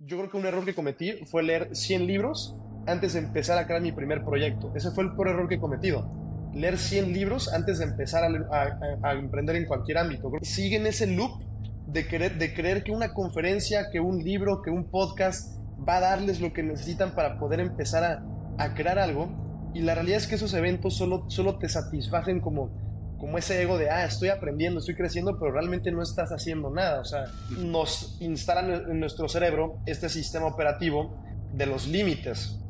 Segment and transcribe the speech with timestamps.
[0.00, 2.56] Yo creo que un error que cometí fue leer 100 libros
[2.86, 4.72] antes de empezar a crear mi primer proyecto.
[4.76, 6.08] Ese fue el peor error que he cometido.
[6.54, 10.30] Leer 100 libros antes de empezar a, emprender en cualquier ámbito.
[10.42, 11.42] Sigue en ese loop
[11.88, 16.00] de, querer, de creer que una conferencia, que un libro, que un podcast va a
[16.00, 18.22] darles lo que necesitan para poder empezar
[18.56, 19.72] a crear algo.
[19.74, 22.70] Y la realidad es que esos eventos solo, solo te satisfacen como
[23.18, 27.00] como ese ego de, ah, estoy aprendiendo, estoy creciendo, pero realmente no estás haciendo nada.
[27.00, 27.24] O sea,
[27.58, 31.20] nos instalan en nuestro cerebro este sistema operativo
[31.52, 32.60] de los límites.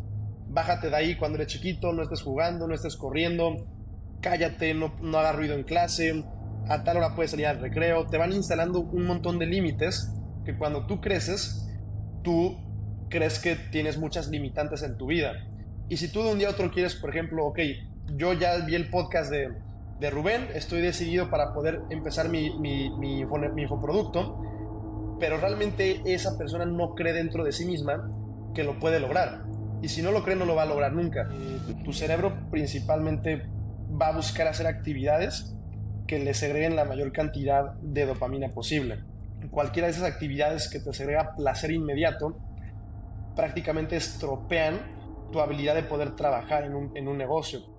[0.49, 3.67] Bájate de ahí cuando eres chiquito, no estés jugando, no estés corriendo,
[4.23, 6.25] cállate, no, no hagas ruido en clase,
[6.69, 8.07] a tal hora puedes salir al recreo.
[8.07, 10.11] Te van instalando un montón de límites
[10.47, 11.69] que cuando tú creces,
[12.23, 12.57] tú
[13.11, 15.33] crees que tienes muchas limitantes en tu vida.
[15.91, 17.59] Y si tú de un día a otro quieres, por ejemplo, ok,
[18.17, 19.68] yo ya vi el podcast de
[20.01, 23.21] de Rubén, estoy decidido para poder empezar mi, mi, mi,
[23.63, 24.41] infoproducto,
[25.19, 28.09] pero realmente esa persona no cree dentro de sí misma
[28.55, 29.45] que lo puede lograr.
[29.83, 31.29] Y si no lo cree, no lo va a lograr nunca.
[31.85, 33.49] Tu cerebro principalmente
[34.01, 35.55] va a buscar hacer actividades
[36.07, 39.01] que le segreguen la mayor cantidad de dopamina posible.
[39.51, 42.39] Cualquiera de esas actividades que te segrega placer inmediato
[43.37, 44.81] prácticamente estropean
[45.33, 47.78] tu habilidad de poder trabajar en un, en un negocio.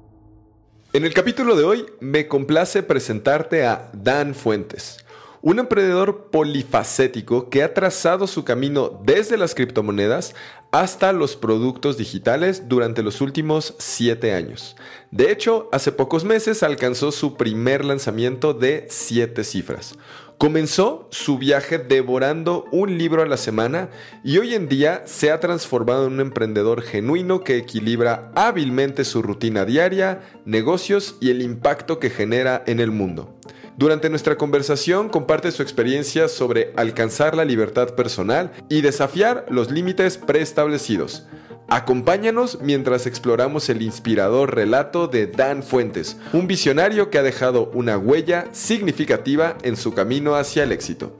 [0.91, 5.05] En el capítulo de hoy me complace presentarte a Dan Fuentes,
[5.43, 10.33] un emprendedor polifacético que ha trazado su camino desde las criptomonedas
[10.71, 14.75] hasta los productos digitales durante los últimos 7 años.
[15.11, 19.93] De hecho, hace pocos meses alcanzó su primer lanzamiento de 7 cifras.
[20.39, 23.89] Comenzó su viaje devorando un libro a la semana
[24.23, 29.21] y hoy en día se ha transformado en un emprendedor genuino que equilibra hábilmente su
[29.21, 33.37] rutina diaria, negocios y el impacto que genera en el mundo.
[33.75, 40.17] Durante nuestra conversación comparte su experiencia sobre alcanzar la libertad personal y desafiar los límites
[40.17, 41.27] preestablecidos.
[41.71, 47.95] Acompáñanos mientras exploramos el inspirador relato de Dan Fuentes, un visionario que ha dejado una
[47.95, 51.15] huella significativa en su camino hacia el éxito.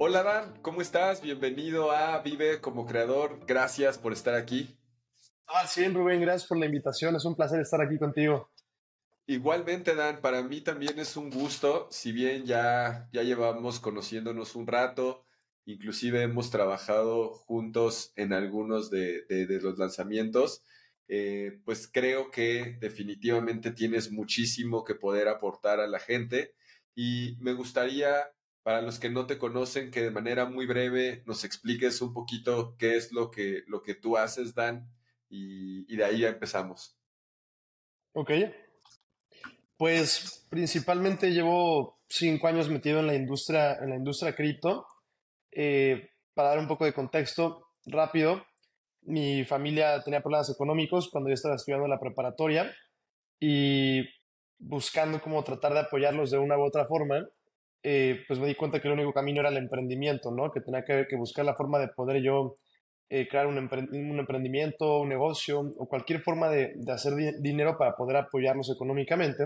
[0.00, 1.22] Hola Dan, ¿cómo estás?
[1.22, 3.38] Bienvenido a Vive como creador.
[3.46, 4.76] Gracias por estar aquí.
[5.46, 7.14] Ah, sí, Rubén, gracias por la invitación.
[7.14, 8.50] Es un placer estar aquí contigo.
[9.26, 14.66] Igualmente, Dan, para mí también es un gusto, si bien ya, ya llevamos conociéndonos un
[14.66, 15.24] rato,
[15.64, 19.24] inclusive hemos trabajado juntos en algunos de,
[19.62, 20.62] los lanzamientos,
[21.08, 26.54] eh, pues creo que definitivamente tienes muchísimo que poder aportar a la gente
[26.94, 28.32] y me gustaría,
[28.62, 32.76] para los que no te conocen, que de manera muy breve nos expliques un poquito
[32.78, 34.88] qué es lo que, lo que tú haces, Dan,
[35.28, 36.96] y, y de ahí ya empezamos.
[38.12, 38.30] Ok.
[39.76, 44.86] Pues principalmente llevo cinco años metido en la industria, en la industria cripto.
[45.52, 48.44] Eh, para dar un poco de contexto rápido,
[49.02, 52.70] mi familia tenía problemas económicos cuando yo estaba estudiando la preparatoria
[53.40, 54.02] y
[54.58, 57.26] buscando cómo tratar de apoyarlos de una u otra forma,
[57.82, 60.50] eh, pues me di cuenta que el único camino era el emprendimiento, ¿no?
[60.52, 62.56] Que tenía que, buscar la forma de poder yo
[63.08, 68.70] eh, crear un, emprendimiento, un negocio o cualquier forma de, hacer dinero para poder apoyarlos
[68.70, 69.44] económicamente.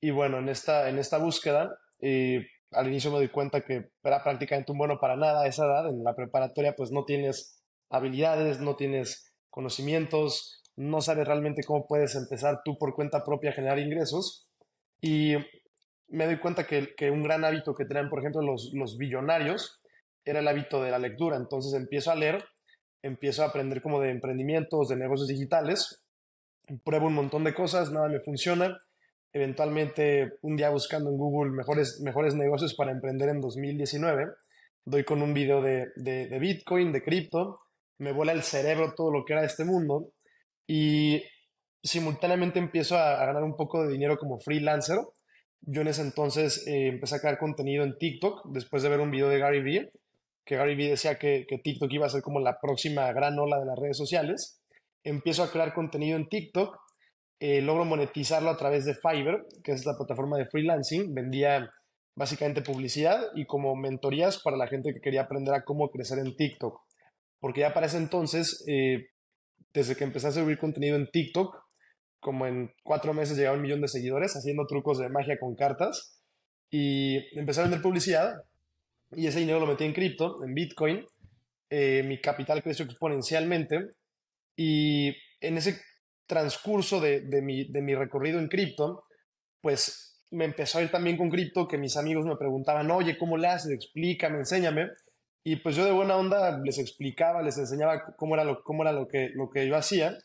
[0.00, 1.76] Y bueno, en esta, en esta búsqueda,
[2.72, 5.88] al inicio me doy cuenta que era prácticamente un bueno para nada a esa edad.
[5.88, 12.14] En la preparatoria pues no tienes habilidades, no tienes conocimientos, no sabes realmente cómo puedes
[12.14, 14.48] empezar tú por cuenta propia a generar ingresos.
[15.00, 15.34] Y
[16.08, 19.80] me doy cuenta que, que un gran hábito que tenían, por ejemplo, los, los billonarios
[20.24, 21.36] era el hábito de la lectura.
[21.36, 22.44] Entonces empiezo a leer,
[23.02, 26.04] empiezo a aprender como de emprendimientos, de negocios digitales,
[26.84, 28.78] pruebo un montón de cosas, nada me funciona
[29.32, 34.26] eventualmente un día buscando en Google mejores, mejores negocios para emprender en 2019,
[34.84, 37.60] doy con un video de, de, Bitcoin, de cripto,
[37.98, 40.12] me vuela el cerebro todo lo que era este mundo
[40.66, 41.22] y
[41.82, 44.98] simultáneamente empiezo a, ganar un poco de dinero como freelancer.
[45.62, 49.10] Yo en ese entonces eh, empecé a crear contenido en TikTok después de ver un
[49.10, 49.92] video de Gary Vee,
[50.44, 53.58] que Gary Vee decía que, que TikTok iba a ser como la próxima gran ola
[53.58, 54.62] de las redes sociales.
[55.04, 56.76] Empiezo a crear contenido en TikTok
[57.40, 61.14] eh, logro monetizarlo a través de Fiverr, que es la plataforma de freelancing.
[61.14, 61.70] Vendía
[62.14, 66.36] básicamente publicidad y como mentorías para la gente que quería aprender a cómo crecer en
[66.36, 66.78] TikTok.
[67.40, 69.06] Porque ya para ese entonces, eh,
[69.72, 71.56] desde que empecé a subir contenido en TikTok,
[72.20, 76.22] como en cuatro meses llegaba un millón de seguidores haciendo trucos de magia con cartas
[76.70, 78.34] y empecé a vender publicidad
[79.12, 81.06] y ese dinero lo metí en cripto, en Bitcoin.
[81.70, 83.78] Eh, mi capital creció exponencialmente
[84.56, 85.80] y en ese
[86.30, 89.02] transcurso de, mi, recorrido en cripto,
[89.60, 93.36] pues me empezó a ir también con cripto, que mis amigos me preguntaban, oye, ¿cómo
[93.36, 93.72] le haces?
[93.72, 94.90] Explícame, enséñame.
[95.42, 98.92] Y pues yo de buena onda les explicaba, les enseñaba cómo era lo, cómo era
[98.92, 99.32] lo, que,
[99.66, 100.16] yo hacía.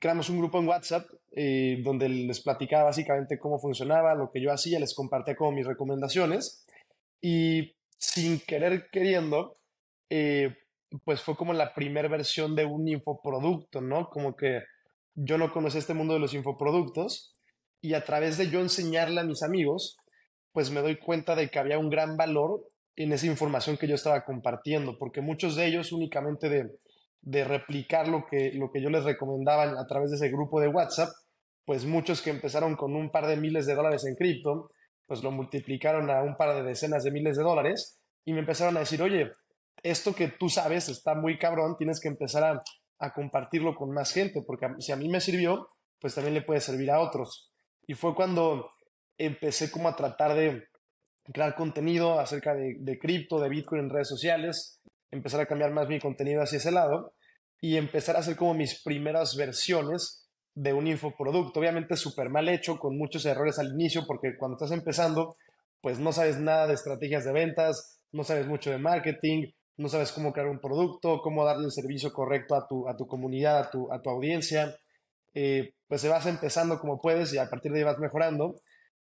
[0.00, 4.52] Creamos un grupo en WhatsApp eh, donde les platicaba básicamente cómo funcionaba, lo que yo
[4.52, 6.66] hacía, les compartía como mis recomendaciones.
[7.22, 9.54] Y sin querer queriendo,
[10.10, 10.56] eh,
[11.04, 14.10] pues fue como la primera versión de un infoproducto, ¿no?
[14.10, 14.62] Como que
[15.20, 17.36] yo no conocía este mundo de los infoproductos
[17.80, 19.96] y a través de yo enseñarle a mis amigos,
[20.52, 23.96] pues me doy cuenta de que había un gran valor en esa información que yo
[23.96, 29.04] estaba compartiendo, porque muchos de ellos únicamente de, replicar lo que, lo que yo les
[29.04, 31.10] recomendaba a través de ese grupo de WhatsApp,
[31.64, 34.70] pues muchos que empezaron con un par de miles de dólares en cripto,
[35.06, 38.76] pues lo multiplicaron a un par de decenas de miles de dólares y me empezaron
[38.76, 39.32] a decir, oye,
[39.82, 42.62] esto que tú sabes está muy cabrón, tienes que empezar a,
[42.98, 45.68] a compartirlo con más gente, porque si a mí me sirvió,
[46.00, 47.52] pues también le puede servir a otros.
[47.86, 48.70] Y fue cuando
[49.16, 50.68] empecé como a tratar de
[51.32, 54.80] crear contenido acerca de, cripto, de Bitcoin en redes sociales,
[55.10, 57.14] empezar a cambiar más mi contenido hacia ese lado
[57.60, 61.60] y empezar a hacer como mis primeras versiones de un infoproducto.
[61.60, 65.36] Obviamente súper mal hecho, con muchos errores al inicio, porque cuando estás empezando,
[65.80, 70.12] pues no sabes nada de estrategias de ventas, no sabes mucho de marketing, no sabes
[70.12, 73.70] cómo crear un producto, cómo darle el servicio correcto a tu, a tu comunidad, a
[73.70, 74.76] tu, a tu audiencia.
[75.34, 78.56] Eh, pues se vas empezando como puedes y a partir de ahí vas mejorando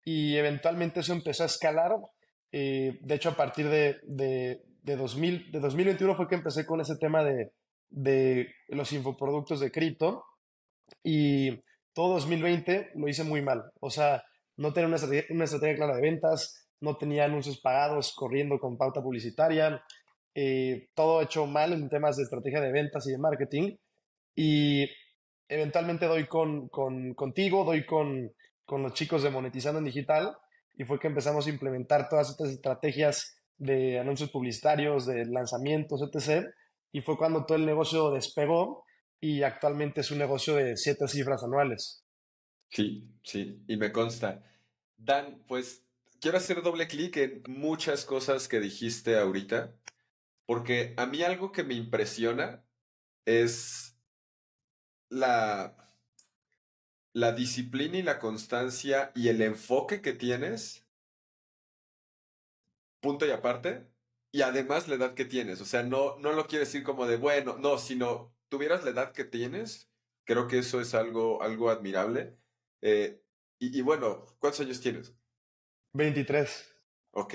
[0.05, 1.93] y eventualmente eso empezó a escalar.
[2.51, 6.81] Eh, de hecho, a partir de, de, de, 2000, de 2021 fue que empecé con
[6.81, 7.53] ese tema de,
[7.89, 10.25] de los infoproductos de cripto
[11.05, 11.63] y
[11.93, 13.71] todo 2020 lo hice muy mal.
[13.81, 14.25] O sea,
[14.57, 18.77] no tenía una estrategia, una estrategia clara de ventas, no tenía anuncios pagados corriendo con
[18.77, 19.83] pauta publicitaria,
[20.35, 23.77] eh, todo hecho mal en temas de estrategia de ventas y de marketing.
[24.35, 24.87] Y
[25.49, 28.33] eventualmente doy con, con, contigo, doy con,
[28.65, 30.37] con los chicos de Monetizando en Digital
[30.77, 36.47] y fue que empezamos a implementar todas estas estrategias de anuncios publicitarios, de lanzamientos, etc.
[36.93, 38.85] Y fue cuando todo el negocio despegó
[39.21, 42.05] y actualmente es un negocio de siete cifras anuales.
[42.71, 44.43] Sí, sí, y me consta.
[44.97, 45.85] Dan, pues
[46.21, 49.73] quiero hacer doble clic en muchas cosas que dijiste ahorita,
[50.47, 52.67] porque a mí algo que me impresiona
[53.27, 53.99] es
[55.11, 55.95] la,
[57.15, 60.87] la disciplina y la constancia y el enfoque que tienes,
[63.01, 63.87] punto y aparte,
[64.33, 65.61] y además la edad que tienes.
[65.61, 69.13] O sea, no, no lo quiero decir como de, bueno, no, sino tuvieras la edad
[69.13, 69.91] que tienes,
[70.25, 72.37] creo que eso es algo, algo admirable.
[72.83, 73.23] Eh,
[73.61, 75.15] y, y, bueno, ¿cuántos años tienes?
[75.93, 76.75] 23.
[77.13, 77.35] Ok.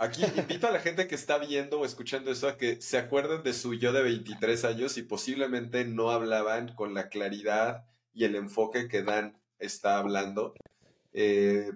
[0.00, 3.42] Aquí invito a la gente que está viendo o escuchando eso a que se acuerden
[3.42, 8.34] de su yo de 23 años y posiblemente no hablaban con la claridad y el
[8.34, 10.54] enfoque que Dan está hablando.
[11.12, 11.70] Eh,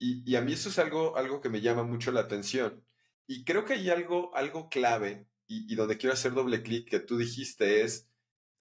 [0.00, 2.84] y, a mí eso es algo, algo que me llama mucho la atención.
[3.28, 7.18] Y creo que hay algo, algo clave y, donde quiero hacer doble clic que tú
[7.18, 8.08] dijiste es,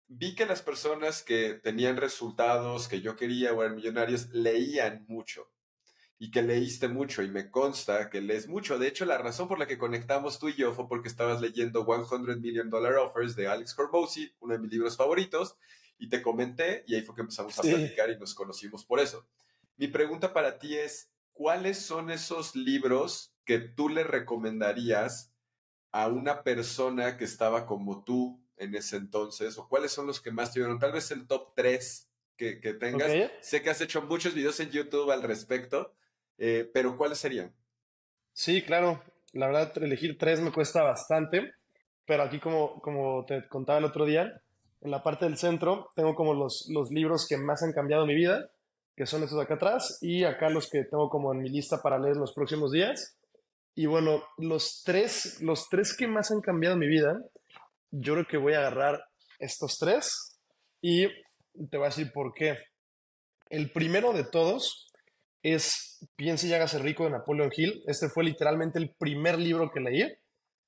[0.07, 5.50] vi que las personas que tenían resultados que yo quería o eran millonarios leían mucho
[6.21, 8.77] y que leíste mucho y me consta que lees mucho.
[8.77, 11.86] De hecho, la razón por la que conectamos tú y yo fue porque estabas leyendo
[11.86, 15.56] 100 Million Dollar Offers de Alex Corbosi, uno de mis libros favoritos,
[15.98, 19.25] y te comenté y ahí fue que empezamos a platicar y nos conocimos por eso.
[19.77, 25.31] Mi pregunta para ti es, ¿cuáles son esos libros que tú le recomendarías
[25.94, 29.57] a una persona que estaba como tú en ese entonces?
[29.57, 30.80] ¿O cuáles son los que más te dieron?
[30.80, 33.09] Tal vez el top 3 que, que tengas.
[33.42, 35.95] Sé que has hecho muchos videos en YouTube al respecto,
[36.40, 37.54] eh, pero ¿cuáles serían?
[38.34, 39.04] Sí, claro.
[39.34, 41.54] La verdad, elegir tres me cuesta bastante,
[42.06, 44.42] pero aquí como, como te contaba el otro día,
[44.81, 48.16] en la parte del centro tengo como los, los libros que más han cambiado mi
[48.16, 48.50] vida,
[48.96, 51.81] que son estos de acá atrás, y acá los que tengo como en mi lista
[51.81, 53.16] para leer los próximos días.
[53.76, 57.22] Y bueno, los tres, los tres que más han cambiado mi vida,
[57.92, 59.04] yo creo que voy a agarrar
[59.38, 60.40] estos tres
[60.81, 61.08] y
[61.69, 62.58] te voy a decir por qué.
[63.50, 64.89] El primero de todos
[65.44, 67.84] es Piense y hágase rico de Napoleon Hill.
[67.86, 70.08] Este fue literalmente el primer libro que leí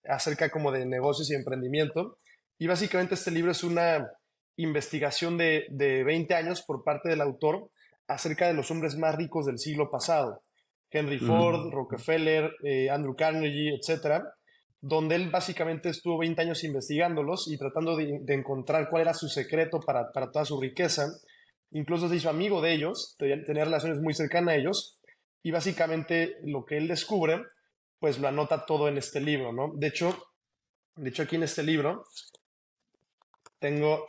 [0.06, 2.18] acerca como de negocios y emprendimiento.
[2.58, 4.12] Y básicamente este libro es una
[4.58, 7.72] investigación de, de 20 años por parte del autor
[8.08, 10.44] acerca de los hombres más ricos del siglo pasado.
[10.92, 14.36] Henry Ford, Rockefeller, eh, Andrew Carnegie, etcétera,
[14.82, 19.80] donde él básicamente estuvo 20 años investigándolos y tratando de, encontrar cuál era su secreto
[19.80, 21.08] para, para, toda su riqueza.
[21.72, 25.00] Incluso se hizo amigo de ellos, tenía relaciones muy cercanas a ellos,
[25.44, 27.42] y básicamente lo que él descubre,
[28.00, 29.72] pues lo anota todo en este libro, ¿no?
[29.76, 30.16] De hecho,
[30.96, 32.04] de hecho aquí en este libro
[33.60, 34.06] tengo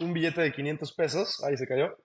[0.00, 1.96] un billete de 500 pesos, ahí se cayó.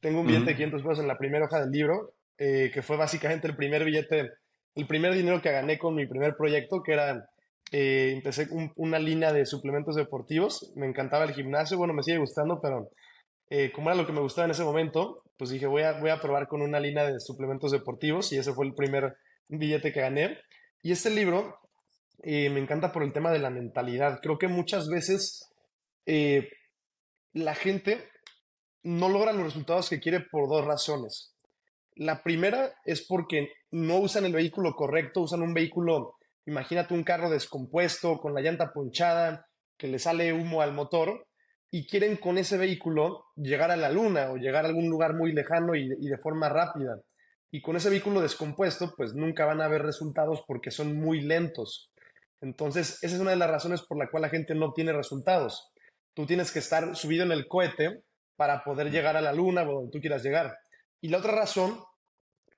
[0.00, 2.96] Tengo un billete de 500 pesos en la primera hoja del libro, eh, que fue
[2.96, 4.30] básicamente el primer billete,
[4.74, 7.28] el primer dinero que gané con mi primer proyecto, que era
[7.72, 10.72] eh, empecé una línea de suplementos deportivos.
[10.76, 12.90] Me encantaba el gimnasio, bueno, me sigue gustando, pero
[13.50, 16.10] eh, como era lo que me gustaba en ese momento, pues dije, voy a, voy
[16.10, 19.16] a probar con una línea de suplementos deportivos y ese fue el primer
[19.48, 20.38] billete que gané.
[20.82, 21.58] Y este libro
[22.22, 24.20] eh, me encanta por el tema de la mentalidad.
[24.22, 25.44] Creo que muchas veces
[27.34, 28.08] la gente
[28.82, 31.34] no logra los resultados que quiere por dos razones.
[31.94, 36.14] La primera es porque no usan el vehículo correcto, usan un vehículo,
[36.46, 41.26] imagínate un carro descompuesto, con la llanta ponchada, que le sale humo al motor,
[41.70, 45.32] y quieren con ese vehículo llegar a la luna o llegar a algún lugar muy
[45.32, 47.00] lejano y, y de forma rápida.
[47.50, 51.90] Y con ese vehículo descompuesto, pues nunca van a ver resultados porque son muy lentos.
[52.40, 55.72] Entonces, esa es una de las razones por la cual la gente no obtiene resultados.
[56.14, 58.02] Tú tienes que estar subido en el cohete
[58.36, 60.56] para poder llegar a la luna o donde tú quieras llegar.
[61.00, 61.78] Y la otra razón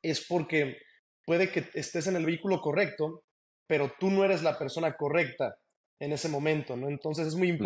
[0.02, 0.79] es porque
[1.25, 3.23] puede que estés en el vehículo correcto,
[3.67, 5.57] pero tú no eres la persona correcta
[6.00, 6.88] en ese momento, ¿no?
[6.88, 7.59] Entonces es muy mm.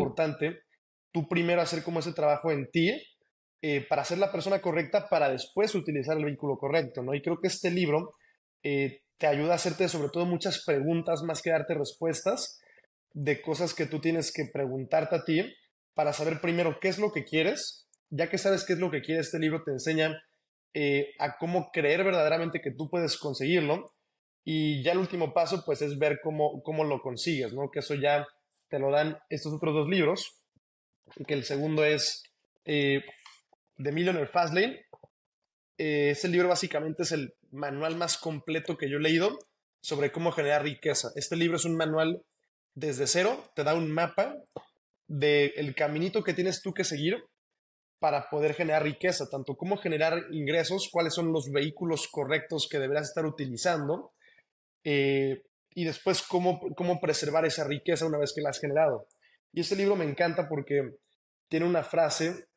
[1.14, 2.90] Tú primero hacer como ese trabajo en ti
[3.62, 7.14] eh, para ser la persona correcta para después utilizar el vehículo correcto, ¿no?
[7.14, 8.16] Y creo que este libro
[8.64, 12.60] eh, te ayuda a hacerte sobre todo muchas preguntas más que darte respuestas
[13.12, 15.40] de cosas que tú tienes que preguntarte a ti
[15.94, 17.86] para saber primero qué es lo que quieres.
[18.10, 20.20] Ya que sabes qué es lo que quieres, este libro te enseña
[20.74, 23.94] eh, a cómo creer verdaderamente que tú puedes conseguirlo.
[24.44, 27.70] Y ya el último paso, pues, es ver cómo, cómo lo consigues, ¿no?
[27.70, 28.26] Que eso ya
[28.68, 30.43] te lo dan estos otros dos libros.
[31.26, 32.22] Que el segundo es
[32.64, 33.04] eh,
[33.76, 34.86] The Millionaire Fastlane.
[35.78, 39.38] Eh, ese libro básicamente es el manual más completo que yo he leído
[39.80, 41.10] sobre cómo generar riqueza.
[41.14, 42.24] Este libro es un manual
[42.74, 44.36] desde cero, te da un mapa
[45.06, 47.22] del caminito que tienes tú que seguir
[47.98, 53.08] para poder generar riqueza, tanto cómo generar ingresos, cuáles son los vehículos correctos que deberás
[53.08, 54.12] estar utilizando
[54.84, 59.06] eh, y después cómo, cómo preservar esa riqueza una vez que la has generado.
[59.54, 60.96] Y este libro me encanta porque
[61.48, 62.48] tiene una frase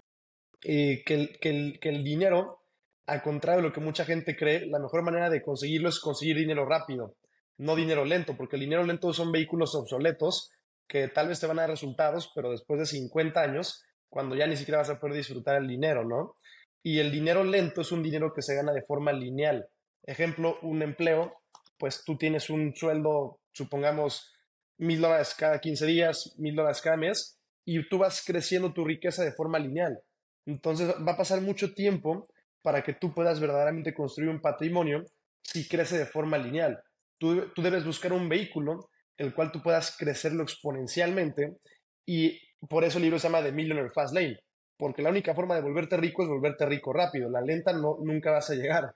[0.63, 2.63] eh, que, el, que, el, que el dinero,
[3.05, 6.37] al contrario de lo que mucha gente cree, la mejor manera de conseguirlo es conseguir
[6.37, 7.15] dinero rápido,
[7.57, 10.49] no dinero lento, porque el dinero lento son vehículos obsoletos
[10.87, 14.47] que tal vez te van a dar resultados, pero después de 50 años cuando ya
[14.47, 16.37] ni siquiera vas a poder disfrutar el dinero, ¿no?
[16.81, 19.67] Y el dinero lento es un dinero que se gana de forma lineal.
[20.01, 21.41] Ejemplo, un empleo,
[21.77, 24.33] pues tú tienes un sueldo, supongamos,
[24.77, 29.23] mil dólares cada 15 días, mil dólares cada mes, y tú vas creciendo tu riqueza
[29.23, 29.99] de forma lineal.
[30.45, 32.27] Entonces va a pasar mucho tiempo
[32.61, 35.03] para que tú puedas verdaderamente construir un patrimonio
[35.41, 36.81] si crece de forma lineal.
[37.17, 41.57] Tú, tú debes buscar un vehículo el cual tú puedas crecerlo exponencialmente
[42.05, 44.39] y por eso el libro se llama The Millionaire Fast Lane,
[44.77, 48.31] porque la única forma de volverte rico es volverte rico rápido, la lenta no, nunca
[48.31, 48.95] vas a llegar.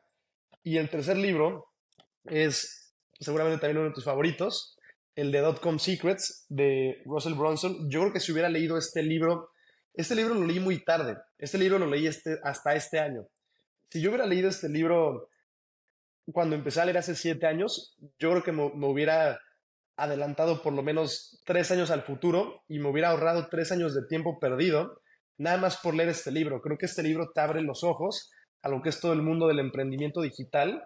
[0.64, 1.68] Y el tercer libro
[2.26, 4.78] es seguramente también uno de tus favoritos,
[5.16, 7.90] el de Dotcom Secrets de Russell Brunson.
[7.90, 9.50] Yo creo que si hubiera leído este libro,
[9.94, 13.28] este libro lo leí muy tarde, este libro lo leí este, hasta este año.
[13.90, 15.30] Si yo hubiera leído este libro
[16.32, 19.40] cuando empecé a leer hace siete años, yo creo que me hubiera
[19.98, 24.06] adelantado por lo menos tres años al futuro y me hubiera ahorrado tres años de
[24.08, 25.02] tiempo perdido,
[25.38, 26.62] nada más por leer este libro.
[26.62, 29.48] Creo que este libro te abre los ojos a lo que es todo el mundo
[29.48, 30.84] del emprendimiento digital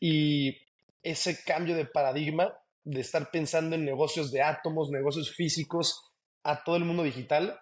[0.00, 0.58] y
[1.02, 2.52] ese cambio de paradigma
[2.84, 6.12] de estar pensando en negocios de átomos, negocios físicos,
[6.44, 7.58] a todo el mundo digital,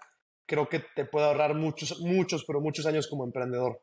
[0.47, 3.83] creo que te puede ahorrar muchos, muchos, pero muchos años como emprendedor.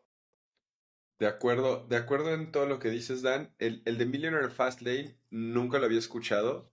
[1.20, 3.54] De acuerdo, de acuerdo en todo lo que dices, Dan.
[3.58, 6.72] El, el de Millionaire Fast Lane nunca lo había escuchado.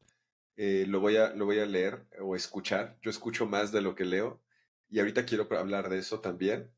[0.57, 2.99] Eh, lo, voy a, lo voy a leer o escuchar.
[3.03, 4.43] Yo escucho más de lo que leo
[4.89, 6.71] y ahorita quiero hablar de eso también.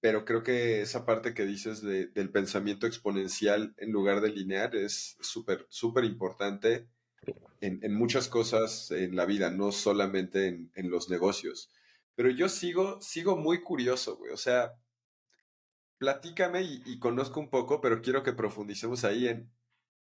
[0.00, 5.16] Pero creo que esa parte que dices del pensamiento exponencial en lugar de lineal es
[5.20, 6.88] súper, súper importante
[7.60, 11.70] en, muchas cosas en la vida, no solamente en, en los negocios.
[12.14, 14.32] Pero yo sigo, sigo muy curioso, güey.
[14.32, 14.74] O sea,
[16.02, 19.52] platícame y, conozco un poco, pero quiero que profundicemos ahí en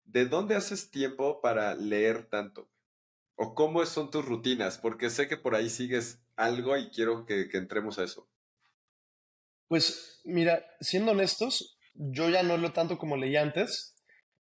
[0.05, 2.71] ¿de dónde haces tiempo para leer tanto?
[3.35, 4.77] ¿O cómo son tus rutinas?
[4.77, 8.29] Porque sé que por ahí sigues algo y quiero que, entremos a eso.
[9.69, 13.96] Pues mira, siendo honestos, yo ya no leo tanto como leí antes.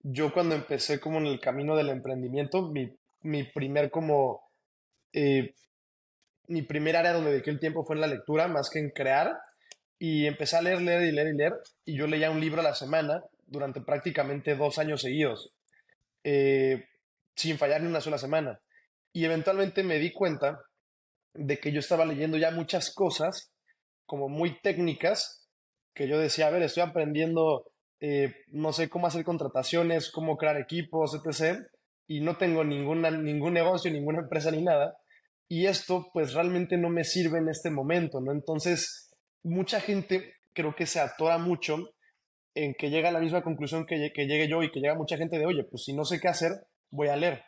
[0.08, 4.48] Yo cuando empecé como en el camino del emprendimiento, mi, mi primer como...
[5.12, 5.54] Eh,
[6.48, 9.36] mi primer área donde dediqué el tiempo fue en la lectura, más que en crear.
[9.98, 11.54] Y empecé a leer, leer y leer y leer.
[11.84, 15.52] Y yo leía un libro a la semana durante prácticamente dos años seguidos,
[16.22, 16.84] eh,
[17.34, 18.60] sin fallar ni una sola semana.
[19.12, 20.60] Y eventualmente me di cuenta
[21.34, 23.52] de que yo estaba leyendo ya muchas cosas
[24.04, 25.48] como muy técnicas
[25.94, 30.58] que yo decía, a ver, estoy aprendiendo, eh, no sé cómo hacer contrataciones, cómo crear
[30.58, 31.60] equipos, etc.
[32.06, 34.96] y no tengo ninguna, ningún negocio, ninguna empresa ni nada.
[35.48, 38.32] Y esto pues realmente no me sirve en este momento, ¿no?
[38.32, 39.10] Entonces,
[39.42, 41.76] mucha gente creo que se atora mucho
[42.54, 45.16] en que llega a la misma conclusión que, que llegue yo y que llega mucha
[45.16, 46.52] gente de, oye, pues si no sé qué hacer,
[46.90, 47.42] voy a leer.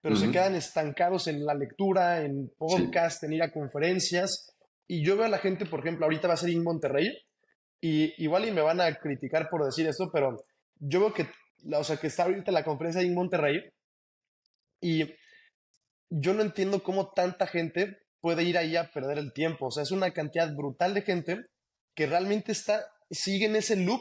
[0.00, 4.54] Pero se quedan estancados en la lectura, en podcast, en ir a conferencias.
[4.86, 7.10] Y yo veo a la gente, por ejemplo, ahorita va a ser en Monterrey,
[7.86, 10.42] y igual y me van a criticar por decir esto, pero
[10.78, 11.28] yo veo que,
[11.70, 13.60] o sea, que está ahorita la conferencia en Monterrey,
[14.80, 15.04] y
[16.08, 19.66] yo no entiendo cómo tanta gente puede ir ahí a perder el tiempo.
[19.66, 21.44] O sea, es una cantidad brutal de gente
[21.94, 24.00] que realmente está, sigue en ese loop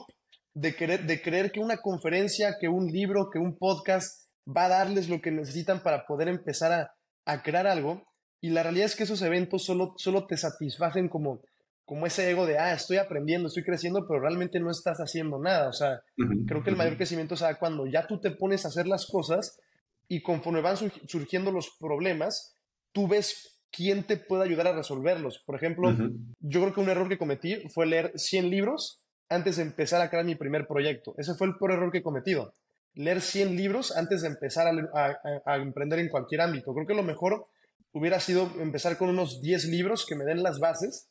[0.53, 4.69] de, querer, de creer que una conferencia, que un libro, que un podcast va a
[4.69, 6.93] darles lo que necesitan para poder empezar a,
[7.25, 8.01] a crear algo.
[8.39, 11.41] Y la realidad es que esos eventos solo, solo te satisfacen como,
[11.85, 15.69] como ese ego de, ah, estoy aprendiendo, estoy creciendo, pero realmente no estás haciendo nada.
[15.69, 16.01] O sea,
[16.47, 19.05] creo que el mayor crecimiento se da cuando ya tú te pones a hacer las
[19.05, 19.59] cosas
[20.07, 22.55] y conforme van surgiendo los problemas,
[22.91, 25.39] tú ves quién te puede ayudar a resolverlos.
[25.39, 25.91] Por ejemplo,
[26.39, 30.09] yo creo que un error que cometí fue leer 100 libros antes de empezar a
[30.09, 31.15] crear mi primer proyecto.
[31.17, 32.53] Ese fue el peor error que he cometido.
[32.93, 36.73] Leer 100 libros antes de empezar a, emprender en cualquier ámbito.
[36.73, 37.47] Creo que lo mejor
[37.91, 41.09] hubiera sido empezar con unos 10 libros que me den las bases,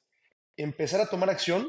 [0.56, 1.68] empezar a tomar acción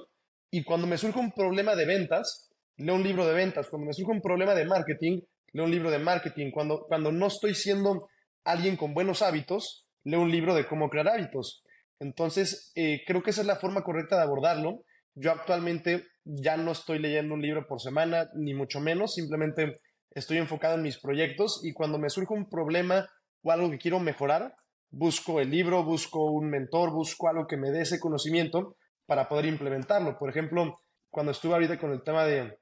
[0.51, 3.69] y cuando me surja un problema de ventas, leo un libro de ventas.
[3.69, 5.21] Cuando me surja un problema de marketing,
[5.51, 6.51] leo un libro de marketing.
[6.51, 8.07] Cuando, cuando no estoy siendo
[8.43, 11.63] alguien con buenos hábitos, leo un libro de cómo crear hábitos.
[11.99, 14.83] Entonces, eh, creo que esa es la forma correcta de abordarlo.
[15.15, 19.79] Yo actualmente ya no estoy leyendo un libro por semana, ni mucho menos, simplemente
[20.11, 23.09] estoy enfocado en mis proyectos y cuando me surge un problema
[23.43, 24.55] o algo que quiero mejorar,
[24.93, 29.45] busco el libro, busco un mentor, busco algo que me dé ese conocimiento para poder
[29.45, 30.17] implementarlo.
[30.17, 32.59] Por ejemplo, cuando estuve ahorita con el tema de,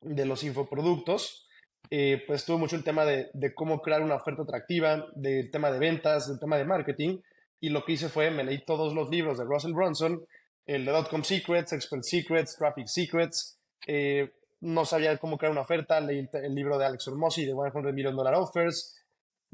[0.00, 1.48] de los infoproductos,
[1.90, 5.70] eh, pues tuve mucho el tema de, de, cómo crear una oferta atractiva, del tema
[5.70, 7.18] de ventas, del tema de marketing,
[7.60, 10.24] y lo que hice fue, me leí todos los libros de Russell Brunson,
[10.66, 16.00] el de Dotcom Secrets, Expert Secrets, Traffic Secrets, eh, no sabía cómo crear una oferta,
[16.00, 18.96] leí el, libro de Alex Hormozzi de 100 Million Dollar Offers,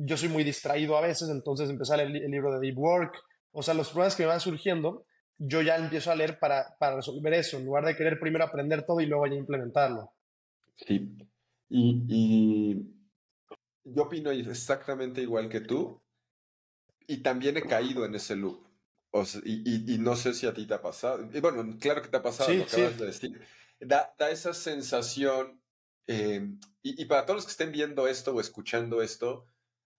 [0.03, 3.15] yo soy muy distraído a veces, entonces empecé a leer el, libro de Deep Work,
[3.53, 5.05] o sea, los problemas que me van surgiendo,
[5.39, 8.85] yo ya empiezo a leer para, para resolver eso, en lugar de querer primero aprender
[8.85, 10.13] todo y luego ya implementarlo.
[10.77, 11.17] Sí,
[11.69, 12.77] y,
[13.85, 16.01] yo opino exactamente igual que tú.
[17.07, 18.67] Y también he caído en ese loop.
[19.45, 21.29] y, no sé si a ti te ha pasado.
[21.33, 23.41] Y bueno, claro que te ha pasado, lo acabas de decir.
[23.81, 25.61] Da, esa sensación.
[26.07, 29.47] Em, y, para todos los que estén viendo esto o escuchando esto,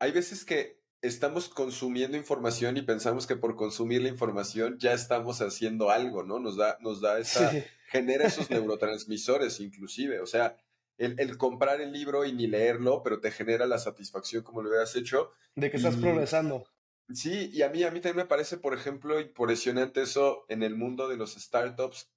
[0.02, 5.42] hay veces que estamos consumiendo información y pensamos que por consumir la información ya estamos
[5.42, 6.40] haciendo algo, ¿no?
[6.40, 7.52] Nos da, nos da esa,
[7.92, 10.20] genera esos neurotransmisores inclusive.
[10.20, 10.58] O sea,
[10.98, 14.96] el, comprar el libro y ni leerlo, pero te genera la satisfacción como lo hubieras
[14.96, 15.30] hecho.
[15.54, 16.64] De que estás progresando.
[17.14, 20.76] Sí, y a mí, a mí también me parece, por ejemplo, impresionante eso en el
[20.76, 22.10] mundo de los startups.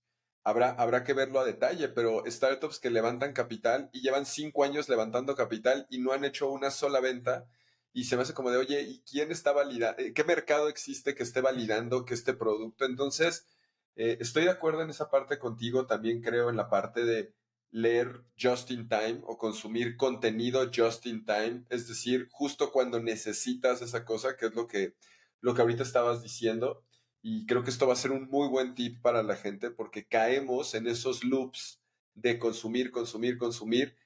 [0.43, 4.89] Habrá, habrá que verlo a detalle, pero startups que levantan capital y llevan cinco años
[4.89, 7.47] levantando capital y no han hecho una sola venta.
[7.95, 10.03] Y se me hace como de, oye, ¿y quién está validando?
[10.15, 12.85] ¿Qué mercado existe que esté validando que este producto?
[12.85, 13.47] Entonces,
[13.95, 15.87] eh, estoy de acuerdo en esa parte contigo.
[15.87, 17.33] También creo en la parte de
[17.71, 23.81] leer just in time o consumir contenido just in time, es decir, justo cuando necesitas
[23.81, 24.95] esa cosa, que es lo que,
[25.41, 26.85] lo que ahorita estabas diciendo.
[27.23, 30.07] Y creo que esto va a ser un muy buen tip para la gente porque
[30.07, 31.81] caemos en esos loops
[32.15, 33.97] de consumir, consumir, consumir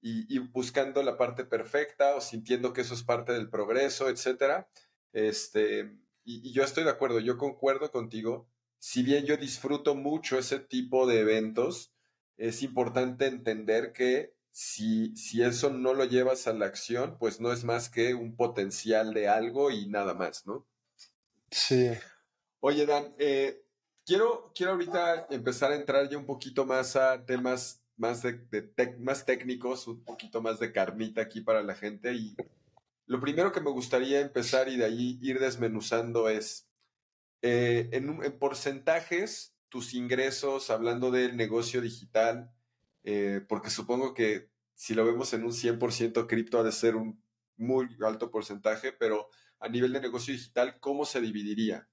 [0.00, 4.68] y, buscando la parte perfecta o sintiendo que eso es parte del progreso, etcétera.
[5.12, 5.92] Este,
[6.24, 8.48] y, y yo estoy de acuerdo, yo concuerdo contigo.
[8.78, 11.92] Si bien yo disfruto mucho ese tipo de eventos,
[12.36, 17.52] es importante entender que si, si eso no lo llevas a la acción, pues no
[17.52, 20.66] es más que un potencial de algo y nada más, ¿no?
[21.50, 21.90] Sí.
[22.60, 23.62] Oye, Dan, eh,
[24.04, 29.26] quiero, quiero ahorita empezar a entrar ya un poquito más a temas más, de, más
[29.26, 32.14] técnicos, un poquito más de carnita aquí para la gente.
[32.14, 32.36] Y
[33.06, 36.68] lo primero que me gustaría empezar y de ahí ir desmenuzando es,
[37.42, 42.50] eh, en, en porcentajes, tus ingresos, hablando del negocio digital,
[43.04, 47.22] eh, porque supongo que si lo vemos en un 100% cripto ha de ser un
[47.56, 51.88] muy alto porcentaje, pero a nivel de negocio digital, ¿cómo se dividiría?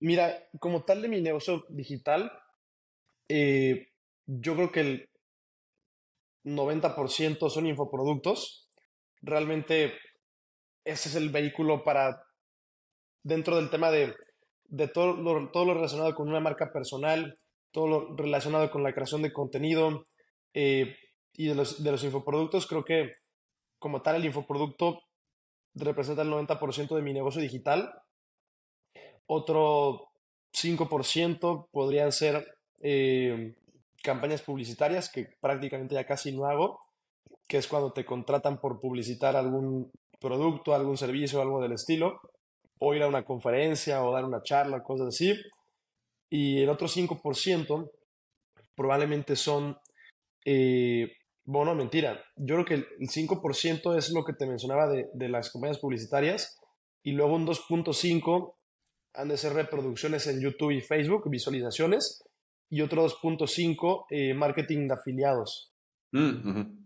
[0.00, 2.32] Mira, como tal de mi negocio digital,
[3.28, 3.89] eh,
[4.38, 5.08] yo creo que el
[6.44, 8.68] 90% son infoproductos.
[9.22, 9.94] Realmente
[10.84, 12.22] ese es el vehículo para,
[13.22, 14.14] dentro del tema de
[14.70, 17.34] de todo lo, todo lo relacionado con una marca personal,
[17.72, 20.04] todo lo relacionado con la creación de contenido
[20.54, 20.96] eh,
[21.34, 23.10] y de los, de los infoproductos, creo que
[23.78, 25.00] como tal el infoproducto
[25.74, 27.92] representa el 90% de mi negocio digital.
[29.26, 30.08] Otro
[30.52, 32.44] 5% podrían ser
[32.82, 33.54] eh,
[34.02, 36.80] campañas publicitarias, que prácticamente ya casi no hago,
[37.46, 42.20] que es cuando te contratan por publicitar algún producto, algún servicio, algo del estilo,
[42.78, 45.34] o ir a una conferencia o dar una charla, cosas así.
[46.30, 47.90] Y el otro 5%
[48.74, 49.76] probablemente son,
[50.44, 51.12] eh,
[51.44, 55.50] bueno, mentira, yo creo que el 5% es lo que te mencionaba de, de las
[55.50, 56.58] compañías publicitarias
[57.02, 58.54] y luego un 2.5
[59.14, 62.22] han de ser reproducciones en YouTube y Facebook, visualizaciones,
[62.70, 65.74] y otro 2.5 eh, marketing de afiliados.
[66.12, 66.78] Mm,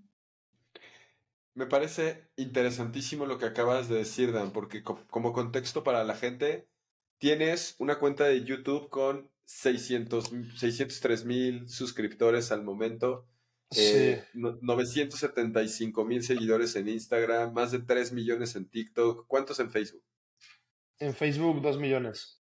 [1.55, 6.67] Me parece interesantísimo lo que acabas de decir, Dan, porque como contexto para la gente,
[7.19, 13.29] tienes una cuenta de YouTube con 600, 603 mil suscriptores al momento.
[13.71, 14.17] Sí.
[14.35, 19.27] 975 eh, mil seguidores en Instagram, más de 3 millones en TikTok.
[19.27, 20.05] ¿Cuántos en Facebook?
[20.99, 22.41] En Facebook, 2 millones.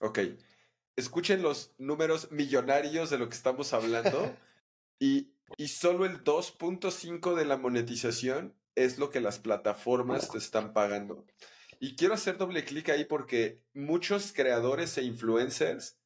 [0.00, 0.18] Ok.
[0.96, 4.34] Escuchen los números millonarios de lo que estamos hablando.
[4.98, 10.72] y, y solo el 2.5 de la monetización es lo que las plataformas te están
[10.72, 11.24] pagando.
[11.80, 15.98] Y quiero hacer doble clic ahí porque muchos creadores e influencers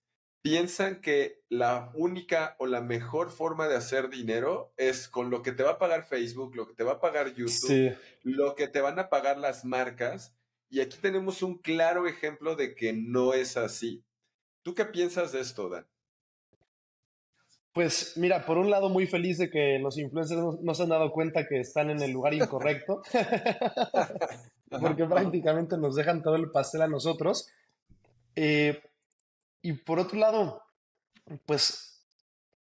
[0.42, 5.52] piensan que la única o la mejor forma de hacer dinero es con lo que
[5.52, 8.80] te va a pagar Facebook, lo que te va a pagar YouTube, lo que te
[8.80, 10.34] van a pagar las marcas.
[10.70, 14.04] Y aquí tenemos un claro ejemplo de que no es así.
[14.62, 15.86] ¿Tú qué piensas de esto, Dan?
[17.72, 21.12] Pues mira, por un lado muy feliz de que los influencers no, se han dado
[21.12, 23.00] cuenta que están en el lugar incorrecto,
[24.80, 27.48] porque prácticamente nos dejan todo el pastel a nosotros.
[28.34, 28.82] Eh,
[29.62, 30.62] y por otro lado,
[31.46, 31.90] pues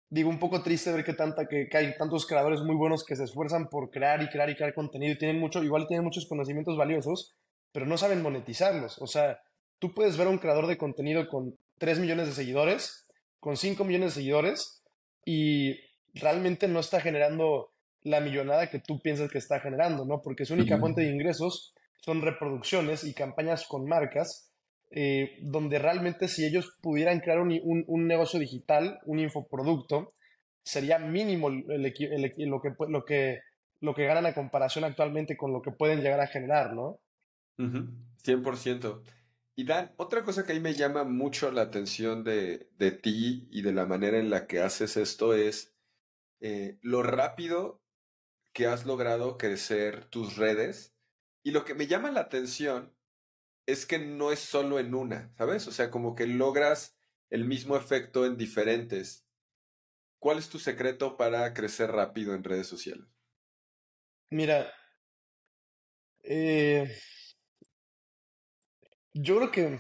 [0.09, 3.23] digo, un poco triste ver que, tanta, que, hay tantos creadores muy buenos que se
[3.23, 6.77] esfuerzan por crear y crear y crear contenido y tienen mucho, igual tienen muchos conocimientos
[6.77, 7.35] valiosos,
[7.71, 9.01] pero no saben monetizarlos.
[9.01, 9.39] O sea,
[9.79, 13.05] tú puedes ver a un creador de contenido con 3 millones de seguidores,
[13.39, 14.83] con 5 millones de seguidores
[15.25, 15.75] y
[16.13, 20.21] realmente no está generando la millonada que tú piensas que está generando, ¿no?
[20.21, 24.47] Porque su única fuente de ingresos son reproducciones y campañas con marcas
[24.89, 30.13] eh, donde realmente si ellos pudieran crear un, un, negocio digital, un infoproducto,
[30.63, 33.39] sería mínimo el, lo, que, lo, que,
[33.81, 36.99] lo que ganan a comparación actualmente con lo que pueden llegar a generar, ¿no?
[37.57, 39.01] 100%.
[39.59, 43.63] Y Dan, otra cosa que ahí me llama mucho la atención de, de ti y
[43.63, 45.75] de la manera en la que haces esto es
[46.41, 47.81] eh, lo rápido
[48.53, 50.95] que has logrado crecer tus redes.
[51.43, 52.95] Y lo que me llama la atención
[53.65, 55.67] es que no es solo en una, ¿sabes?
[55.67, 56.95] O sea, como que logras
[57.31, 59.25] el mismo efecto en diferentes.
[60.19, 63.07] ¿Cuál es tu secreto para crecer rápido en redes sociales?
[64.29, 64.71] Mira,
[66.23, 66.95] eh,
[69.21, 69.79] yo creo que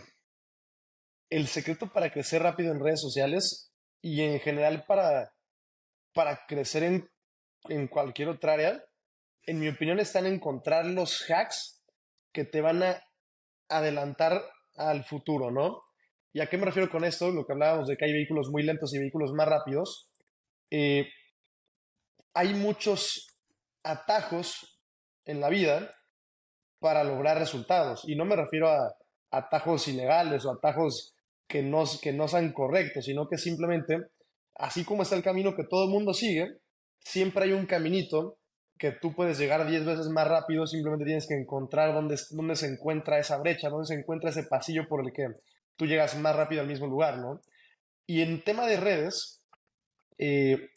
[1.29, 5.33] el secreto para crecer rápido en redes sociales y en general para,
[6.13, 7.09] para crecer en,
[7.69, 8.83] en cualquier otra área,
[9.43, 11.83] en mi opinión, está en encontrar los hacks
[12.33, 13.01] que te van a
[13.69, 14.43] adelantar
[14.75, 15.83] al futuro, ¿no?
[16.33, 17.31] ¿Y a qué me refiero con esto?
[17.31, 20.11] Lo que hablábamos de que hay vehículos muy lentos y vehículos más rápidos.
[20.69, 21.07] Eh,
[22.33, 23.39] hay muchos
[23.83, 24.79] atajos
[25.25, 25.91] en la vida
[26.79, 28.03] para lograr resultados.
[28.05, 28.95] Y no me refiero a
[29.31, 31.15] atajos ilegales o atajos
[31.47, 33.97] que no, que no sean correctos, sino que simplemente,
[34.55, 36.57] así como está el camino que todo el mundo sigue,
[36.99, 38.37] siempre hay un caminito
[38.77, 42.67] que tú puedes llegar 10 veces más rápido, simplemente tienes que encontrar dónde, dónde se
[42.67, 45.27] encuentra esa brecha, dónde se encuentra ese pasillo por el que
[45.75, 47.41] tú llegas más rápido al mismo lugar, ¿no?
[48.05, 49.41] Y en tema de redes,
[50.17, 50.69] eh,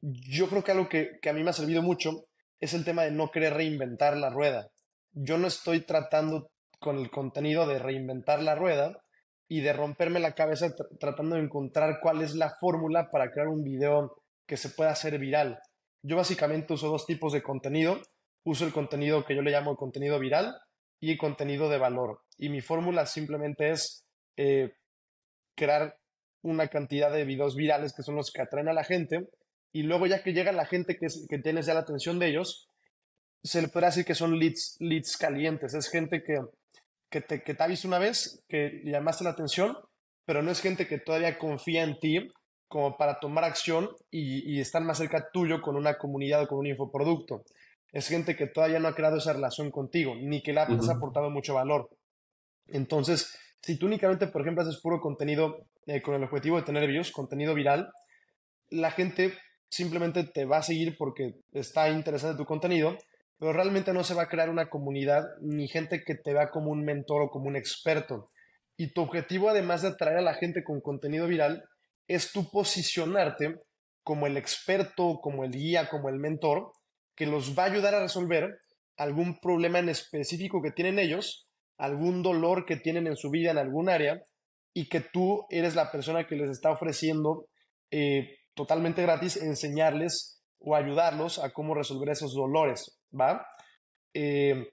[0.00, 2.26] yo creo que algo que, que, a mí me ha servido mucho
[2.60, 4.70] es el tema de no querer reinventar la rueda.
[5.12, 9.02] Yo no estoy tratando con el contenido de reinventar la rueda
[9.48, 13.64] y de romperme la cabeza tratando de encontrar cuál es la fórmula para crear un
[13.64, 15.58] video que se pueda hacer viral.
[16.02, 18.00] Yo básicamente uso dos tipos de contenido.
[18.44, 20.54] Uso el contenido que yo le llamo contenido viral
[21.00, 22.20] y el contenido de valor.
[22.36, 24.04] Y mi fórmula simplemente es
[24.36, 24.72] eh,
[25.56, 25.98] crear
[26.42, 29.28] una cantidad de videos virales que son los que atraen a la gente.
[29.72, 32.68] Y luego ya que llega la gente que, que ya la atención de ellos,
[33.42, 35.74] se le puede decir que son leads, leads calientes.
[35.74, 36.38] Es gente que,
[37.10, 39.76] que, te, que te ha visto una vez, que llamaste la atención,
[40.24, 42.28] pero no es gente que todavía confía en ti
[42.68, 46.58] como para tomar acción y, y, estar más cerca tuyo con una comunidad o con
[46.58, 47.44] un infoproducto.
[47.92, 51.30] Es gente que todavía no ha creado esa relación contigo, ni que le has aportado
[51.30, 51.88] mucho valor.
[52.66, 56.86] Entonces, si tú únicamente, por ejemplo, haces puro contenido eh, con el objetivo de tener
[56.86, 57.90] views, contenido viral,
[58.70, 59.32] la gente
[59.70, 62.96] simplemente te va a seguir porque está interesada en tu contenido,
[63.38, 66.70] pero realmente no se va a crear una comunidad ni gente que te vea como
[66.70, 68.28] un mentor o como un experto.
[68.76, 71.64] Y tu objetivo, además de atraer a la gente con contenido viral,
[72.08, 73.56] es tu posicionarte
[74.02, 76.72] como el experto, como el guía, como el mentor,
[77.14, 78.48] que los va a ayudar a resolver
[78.96, 83.58] algún problema en específico que tienen ellos, algún dolor que tienen en su vida en
[83.58, 84.20] algún área,
[84.72, 87.46] y que tú eres la persona que les está ofreciendo
[87.90, 93.46] eh, totalmente gratis enseñarles o ayudarlos a cómo resolver esos dolores, ¿va?
[94.14, 94.70] Eh,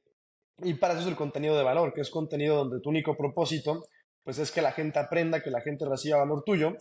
[0.60, 3.84] y para eso es el contenido de valor, que es contenido donde tu único propósito,
[4.24, 6.74] pues es que la gente aprenda, que la gente reciba valor tuyo,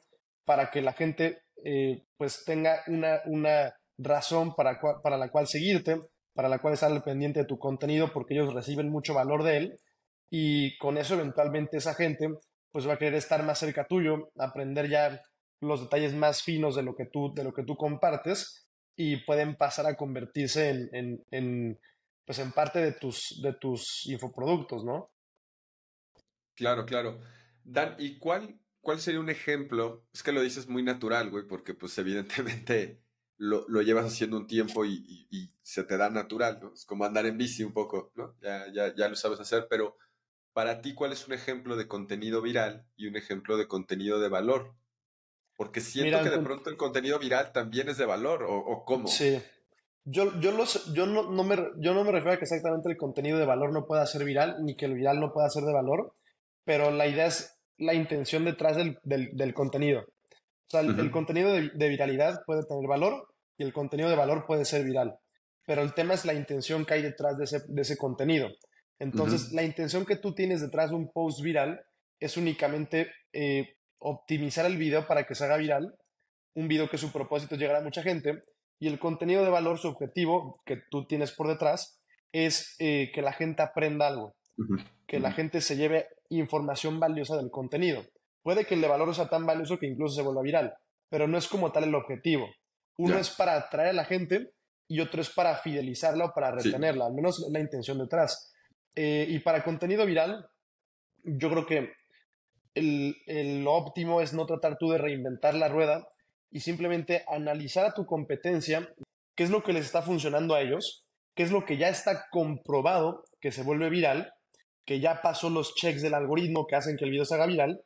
[0.44, 6.00] para que la gente, eh, pues tenga una, una razón para, para la cual seguirte,
[6.34, 9.78] para la cual estar pendiente de tu contenido, porque ellos reciben mucho valor de él,
[10.30, 12.28] y con eso eventualmente esa gente,
[12.72, 15.20] pues va a querer estar más cerca tuyo, aprender ya
[15.60, 18.63] los detalles más finos de lo que tú, de lo que tú compartes,
[18.96, 21.80] y pueden pasar a convertirse en, en,
[22.24, 25.10] pues en parte de tus, de tus infoproductos, ¿no?
[26.54, 27.20] Claro, claro.
[27.64, 30.06] Dan, ¿y cuál, cuál sería un ejemplo?
[30.12, 33.02] Es que lo dices muy natural, güey, porque pues evidentemente
[33.36, 36.74] lo, lo llevas haciendo un tiempo y, y, se te da natural, ¿no?
[36.74, 38.36] Es como andar en bici un poco, ¿no?
[38.42, 39.96] Ya, ya, ya lo sabes hacer, pero
[40.52, 44.28] para ti, ¿cuál es un ejemplo de contenido viral y un ejemplo de contenido de
[44.28, 44.74] valor?
[45.56, 49.06] Porque siento que de pronto el contenido viral también es de valor, ¿o, cómo?
[49.06, 49.40] Sí.
[50.04, 52.96] Yo, yo, los, yo, no, no me, yo no me refiero a que exactamente el
[52.96, 55.72] contenido de valor no pueda ser viral, ni que el viral no pueda ser de
[55.72, 56.14] valor,
[56.64, 60.00] pero la idea es la intención detrás del, del, contenido.
[60.00, 64.64] O sea, el, contenido de, viralidad puede tener valor y el contenido de valor puede
[64.64, 65.16] ser viral,
[65.66, 68.50] pero el tema es la intención que hay detrás de ese, de ese contenido.
[68.98, 71.84] Entonces, la intención que tú tienes detrás de un post viral
[72.20, 75.94] es únicamente eh, optimizar el video para que se haga viral,
[76.54, 78.44] un video que su propósito es llegar a mucha gente,
[78.78, 82.00] y el contenido de valor, su objetivo que tú tienes por detrás,
[82.32, 84.36] es eh, que la gente aprenda algo,
[85.06, 88.04] que la gente se lleve información valiosa del contenido.
[88.42, 90.74] Puede que el de valor sea tan valioso que incluso se vuelva viral,
[91.08, 92.46] pero no es como tal el objetivo.
[92.98, 94.50] Uno es para atraer a la gente
[94.86, 98.52] y otro es para fidelizarla o para retenerla, al menos la intención detrás.
[98.94, 100.46] Eh, y para contenido viral,
[101.22, 101.92] yo creo que
[102.74, 106.08] el, óptimo es no tratar tú de reinventar la rueda
[106.50, 108.88] y simplemente analizar a tu competencia
[109.36, 112.26] qué es lo que les está funcionando a ellos, qué es lo que ya está
[112.30, 114.32] comprobado que se vuelve viral,
[114.84, 117.82] que ya pasó los checks del algoritmo que hacen que el video se haga viral,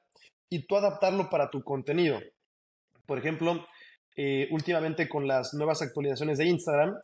[0.50, 2.18] y tú adaptarlo para tu contenido.
[3.06, 3.66] Por ejemplo,
[4.16, 6.94] eh, últimamente con las nuevas actualizaciones de Instagram,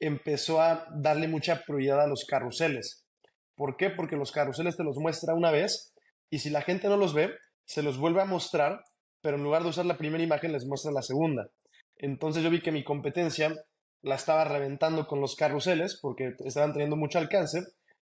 [0.00, 3.04] empezó a darle mucha prioridad a los carruseles.
[3.54, 3.90] ¿Por qué?
[3.90, 5.91] Porque los carruseles te los muestra una vez
[6.32, 7.30] y si la gente no los ve,
[7.66, 8.82] se los vuelve a mostrar,
[9.20, 11.50] pero en lugar de usar la primera imagen les muestra la segunda.
[11.98, 13.54] Entonces yo vi que mi competencia
[14.00, 17.60] la estaba reventando con los carruseles porque estaban teniendo mucho alcance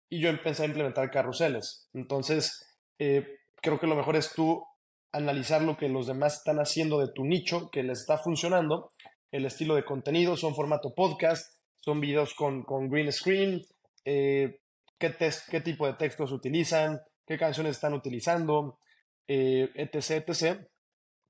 [0.09, 1.89] y yo empecé a implementar carruseles.
[1.95, 2.67] Entonces
[2.99, 3.25] eh,
[3.63, 4.63] creo que lo mejor es tú
[5.11, 8.91] analizar lo que los demás están haciendo de tu nicho, que les está funcionando,
[9.31, 13.63] el estilo de contenido, son formato podcast, son videos con, green screen,
[14.05, 14.59] eh,
[14.99, 15.15] qué,
[15.49, 18.79] qué tipo de textos utilizan, qué canciones están utilizando,
[19.27, 20.59] eh, etc, etc.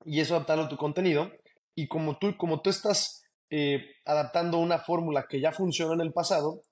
[0.06, 1.30] Y eso adaptarlo a tu contenido.
[1.74, 6.12] Y como tú, como tú estás eh, adaptando una fórmula que ya funcionó en el
[6.12, 6.62] pasado,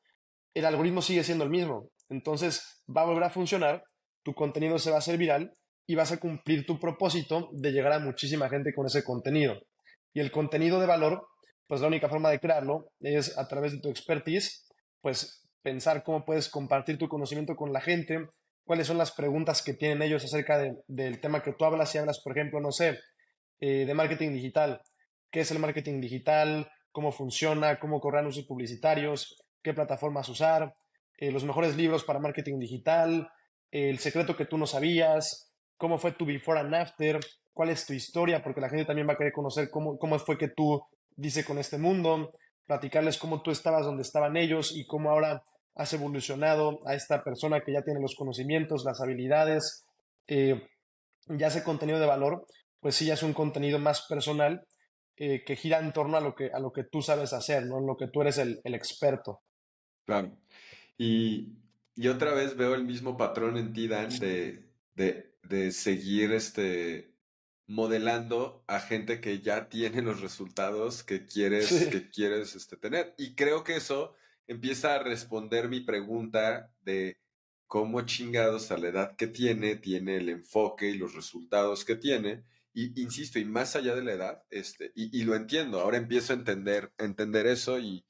[0.55, 1.91] el algoritmo sigue siendo el mismo.
[2.09, 3.85] Entonces va a volver a funcionar,
[4.25, 5.53] tu contenido se va a hacer viral
[5.87, 9.61] y vas a cumplir tu propósito de llegar a muchísima gente con ese contenido.
[10.15, 11.29] Y el contenido de valor,
[11.67, 14.67] pues la única forma de crearlo es a través de tu expertise,
[15.03, 18.27] pues pensar cómo puedes compartir tu conocimiento con la gente,
[18.69, 21.91] cuáles son las preguntas que tienen ellos acerca del tema que tú hablas.
[21.91, 22.99] Si hablas, por ejemplo, no sé,
[23.61, 24.83] eh, de marketing digital,
[25.31, 30.75] qué es el marketing digital, cómo funciona, cómo correr anuncios publicitarios, qué plataformas usar,
[31.17, 33.31] eh, los mejores libros para marketing digital,
[33.71, 37.21] el secreto que tú no sabías, cómo fue tu before and after,
[37.55, 40.37] cuál es tu historia, porque la gente también va a querer conocer cómo, cómo fue
[40.37, 40.83] que tú
[41.17, 42.35] dice con este mundo,
[42.67, 45.43] platicarles cómo tú estabas donde estaban ellos y cómo ahora
[45.79, 49.87] has evolucionado a esta persona que ya tiene los conocimientos, las habilidades,
[50.27, 50.67] eh,
[51.29, 52.47] ya ese contenido de valor,
[52.81, 54.67] pues sí, ya es un contenido más personal
[55.17, 57.79] eh, que gira en torno a lo que, a lo que tú sabes hacer, ¿no?
[57.79, 59.41] En lo que tú eres el, experto.
[60.05, 60.37] Claro.
[60.99, 61.57] Y,
[62.11, 64.65] otra vez veo el mismo patrón en ti, Dan, de,
[64.97, 67.13] de, seguir este,
[67.69, 73.15] modelando a gente que ya tiene los resultados que quieres, que quieres este, tener.
[73.17, 74.17] Y creo que eso
[74.49, 77.19] empieza a responder mi pregunta de
[77.69, 82.45] cómo chingados a la edad que tiene, tiene el enfoque y los resultados que tiene.
[82.75, 86.37] Y insisto, y más allá de la edad, este, y, lo entiendo, ahora empiezo a
[86.37, 88.05] entender, entender eso y,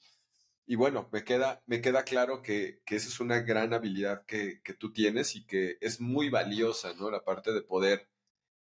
[0.67, 4.93] y bueno, me queda, me queda claro que, esa es una gran habilidad que, tú
[4.93, 7.11] tienes y que es muy valiosa, ¿no?
[7.11, 8.09] La parte de poder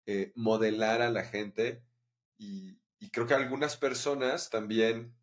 [0.06, 1.82] eh, modelar a la gente
[2.38, 2.76] y,
[3.12, 5.14] creo que algunas personas también,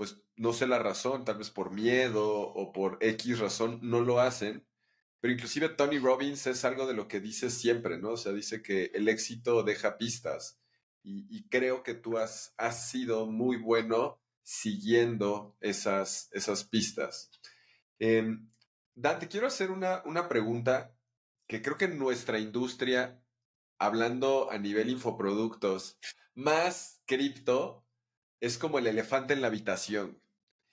[0.00, 4.18] pues no sé la razón, tal vez por miedo o por X razón, no lo
[4.18, 4.66] hacen.
[5.20, 8.12] Pero inclusive Tony Robbins es algo de lo que dice siempre, ¿no?
[8.12, 10.58] O sea, dice que el éxito deja pistas.
[11.02, 17.30] Y, creo que tú has, has sido muy bueno siguiendo esas, esas pistas.
[17.98, 18.38] Eh,
[18.94, 20.96] Dan, te quiero hacer una, una pregunta
[21.46, 23.22] que creo que nuestra industria,
[23.78, 25.98] hablando a nivel infoproductos,
[26.34, 27.84] más cripto,
[28.40, 30.20] es como el elefante en la habitación.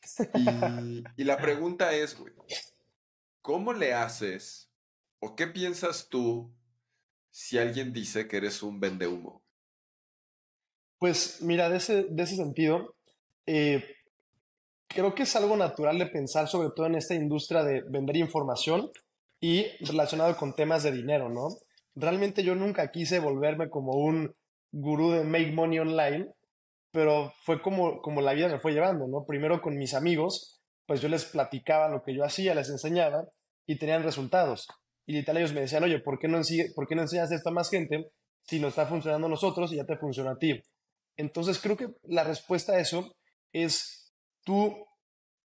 [0.35, 2.17] Y, y la pregunta es,
[3.41, 4.71] ¿cómo le haces
[5.19, 6.53] o qué piensas tú
[7.31, 9.43] si alguien dice que eres un vendehumo?
[10.99, 12.95] Pues mira, de ese, de ese sentido,
[13.45, 13.83] eh,
[14.87, 18.89] creo que es algo natural de pensar, sobre todo en esta industria de vender información
[19.39, 21.49] y relacionado con temas de dinero, ¿no?
[21.95, 24.33] Realmente yo nunca quise volverme como un
[24.71, 26.27] gurú de make money online,
[26.97, 29.23] pero fue como, como la vida me fue llevando, ¿no?
[29.23, 33.23] Primero con mis amigos, pues yo les platicaba lo que yo hacía, les enseñaba
[33.67, 34.65] y tenían resultados.
[35.05, 36.41] Y literal ellos me decían, oye, ¿por qué no,
[36.73, 38.07] ¿por no enseñas esto a más gente
[38.41, 40.59] si nos está funcionando a nosotros y ya te funciona a ti?
[41.17, 43.15] Entonces creo que la respuesta a eso
[43.53, 44.11] es
[44.43, 44.75] tú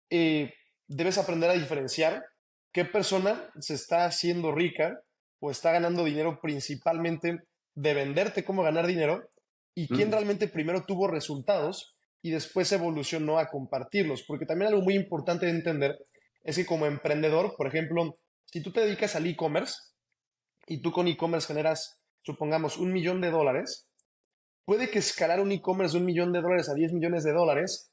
[0.09, 0.55] eh,
[0.89, 2.25] debes aprender a diferenciar
[2.73, 5.03] qué persona se está haciendo rica
[5.39, 7.41] o está ganando dinero principalmente
[7.75, 9.29] de venderte cómo ganar dinero
[9.75, 10.13] y quién mm.
[10.13, 14.25] realmente primero tuvo resultados y después evolucionó a compartirlos.
[14.27, 15.99] Porque también algo muy importante de entender
[16.45, 19.77] es que como emprendedor, por ejemplo, si tú te dedicas al e-commerce
[20.67, 23.89] y tú con e-commerce generas, supongamos, un millón de dólares,
[24.65, 27.91] puede que escalar un e-commerce de un millón de dólares a 10 millones de dólares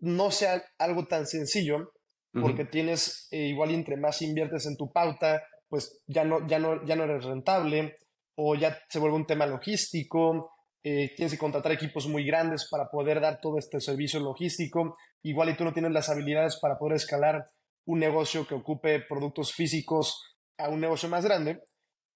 [0.00, 1.92] no sea algo tan sencillo,
[2.32, 6.84] porque tienes, eh, igual entre más inviertes en tu pauta, pues ya no, ya no,
[6.84, 7.96] ya no eres rentable,
[8.34, 10.53] o ya se vuelve un tema logístico,
[10.84, 15.48] eh, tienes que contratar equipos muy grandes para poder dar todo este servicio logístico, igual
[15.48, 17.42] y tú no tienes las habilidades para poder escalar
[17.86, 21.60] un negocio que ocupe productos físicos a un negocio más grande,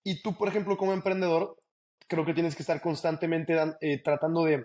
[0.05, 1.57] y tú, por ejemplo, como emprendedor,
[2.09, 4.65] creo que tienes que estar constantemente eh, tratando de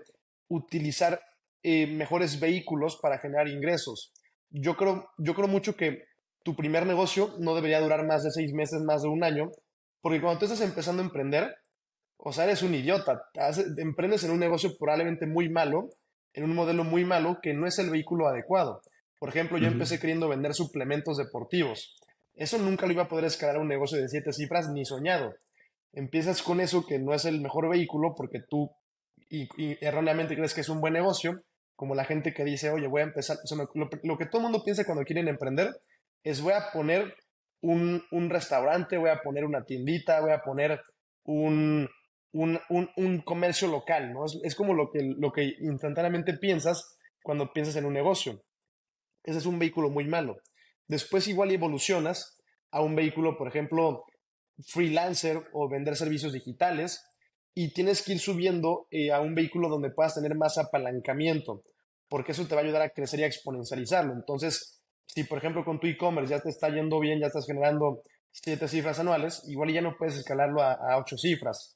[0.49, 1.19] utilizar
[1.63, 4.11] eh, mejores vehículos para generar ingresos.
[4.49, 6.03] Yo creo, yo creo mucho que
[6.43, 9.49] tu primer negocio no debería durar más de seis meses, más de un año,
[10.01, 11.55] porque cuando tú estás empezando a emprender,
[12.25, 13.25] o sea, eres un idiota,
[13.77, 15.89] emprendes en un negocio probablemente muy malo,
[16.33, 18.81] en un modelo muy malo que no es el vehículo adecuado.
[19.19, 21.95] Por ejemplo, yo empecé queriendo vender suplementos deportivos.
[22.35, 25.35] Eso nunca lo iba a poder escalar a un negocio de siete cifras ni soñado.
[25.91, 28.71] Empiezas con eso que no es el mejor vehículo porque tú
[29.29, 29.47] y
[29.85, 31.43] erróneamente crees que es un buen negocio
[31.75, 33.37] como la gente que dice, oye, voy a empezar,
[33.73, 35.69] lo, que todo el mundo piensa cuando quieren emprender
[36.23, 37.15] es voy a poner
[37.61, 40.81] un, restaurante, voy a poner una tiendita, voy a poner
[41.25, 41.89] un,
[42.33, 44.25] un, comercio local, ¿no?
[44.43, 48.43] Es, como lo que, lo que instantáneamente piensas cuando piensas en un negocio.
[49.23, 50.37] Ese es un vehículo muy malo.
[50.87, 52.37] Después igual evolucionas
[52.71, 54.03] a un vehículo, por ejemplo,
[54.67, 57.05] freelancer o vender servicios digitales
[57.53, 61.63] y tienes que ir subiendo eh, a un vehículo donde puedas tener más apalancamiento
[62.13, 64.13] porque eso te va a ayudar a crecer y a exponencializarlo.
[64.13, 68.03] Entonces, si por ejemplo con tu e-commerce ya te está yendo bien, ya estás generando
[68.31, 71.75] siete cifras anuales, igual ya no puedes escalarlo a, ocho cifras.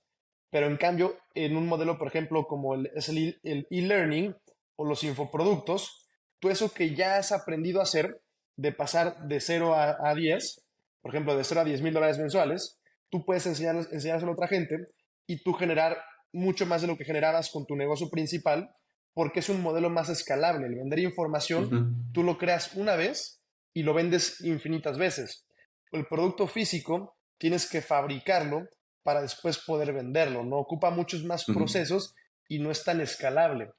[0.50, 4.36] Pero en cambio, en un modelo, por ejemplo, como el, es el e-learning
[4.76, 6.08] o los infoproductos,
[6.40, 8.22] tú eso que ya has aprendido a hacer,
[8.56, 10.66] de pasar de 0 a, a 10,
[11.02, 12.80] por ejemplo, de 0 a 10 mil dólares mensuales,
[13.10, 14.88] tú puedes enseñar, enseñárselo a otra gente
[15.26, 15.98] y tú generar
[16.32, 18.70] mucho más de lo que generabas con tu negocio principal
[19.14, 20.68] porque es un modelo más escalable.
[20.68, 23.42] El vender información, tú lo creas una vez
[23.74, 25.48] y lo vendes infinitas veces.
[25.92, 28.68] El producto físico tienes que fabricarlo
[29.08, 30.58] para después poder venderlo, ¿no?
[30.58, 32.14] Ocupa muchos más procesos
[32.50, 33.72] y no es tan escalable.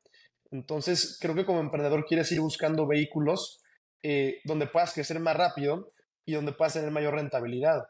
[0.50, 3.60] Entonces, creo que como emprendedor quieres ir buscando vehículos
[4.02, 5.92] eh, donde puedas crecer más rápido
[6.24, 7.82] y donde puedas tener mayor rentabilidad.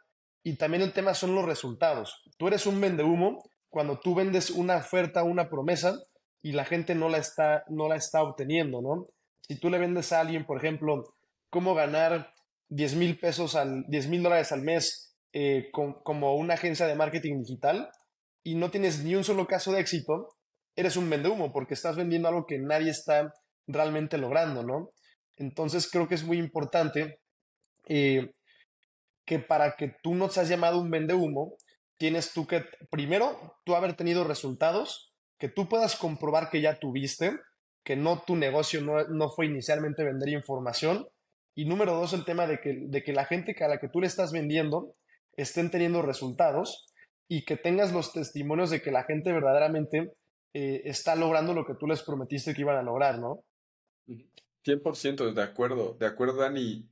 [0.42, 2.24] Y también el tema son los resultados.
[2.38, 5.96] Tú eres un vende humo cuando tú vendes una oferta, una promesa,
[6.42, 9.06] y la gente no la está, no la está obteniendo, ¿no?
[9.42, 11.14] Si tú le vendes a alguien, por ejemplo,
[11.50, 12.34] cómo ganar
[12.70, 17.40] 10 mil pesos al, 10 mil dólares al mes eh, como una agencia de marketing
[17.40, 17.90] digital
[18.42, 20.28] y no tienes ni un solo caso de éxito,
[20.74, 23.32] eres un vendehumo porque estás vendiendo algo que nadie está
[23.66, 24.90] realmente logrando, ¿no?
[25.36, 27.20] Entonces creo que es muy importante
[27.88, 28.30] eh,
[29.26, 31.54] que para que tú no seas llamado un vendehumo,
[31.98, 35.08] tienes tú que, primero, tú haber tenido resultados
[35.38, 37.38] que tú puedas comprobar que ya tuviste,
[37.84, 41.06] que no tu negocio no, no fue inicialmente vender información.
[41.54, 44.00] Y número dos, el tema de que, de que la gente a la que tú
[44.00, 44.94] le estás vendiendo
[45.38, 46.86] estén teniendo resultados
[47.28, 50.12] y que tengas los testimonios de que la gente verdaderamente
[50.52, 53.44] eh, está logrando lo que tú les prometiste que iban a lograr, ¿no?
[54.64, 56.88] 100% de acuerdo, de acuerdo, Dani.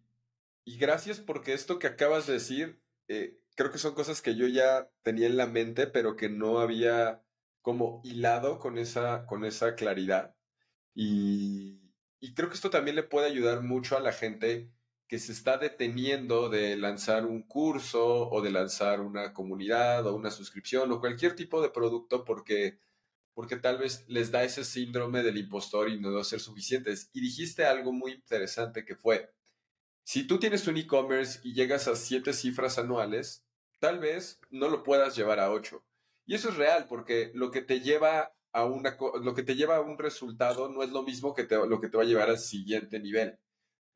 [0.65, 4.47] Y gracias porque esto que acabas de decir, eh, creo que son cosas que yo
[4.47, 7.23] ya tenía en la mente, pero que no había
[7.63, 10.35] como hilado con esa, con esa claridad.
[10.95, 11.81] Y,
[12.21, 14.71] y creo que esto también le puede ayudar mucho a la gente
[15.09, 20.31] que se está deteniendo de lanzar un curso o de lanzar una comunidad o una
[20.31, 22.81] suscripción o cualquier tipo de producto porque,
[23.35, 27.11] porque tal vez les da ese síndrome del impostor y no ser suficientes.
[27.13, 29.33] Y dijiste algo muy interesante que fue,
[30.03, 33.45] si tú tienes un e-commerce y llegas a siete cifras anuales,
[33.79, 35.85] tal vez no lo puedas llevar a ocho.
[36.27, 39.77] Y eso es real porque lo que te lleva a una, lo que te lleva
[39.77, 42.39] a un resultado no es lo mismo que lo que te va a llevar al
[42.39, 43.39] siguiente nivel.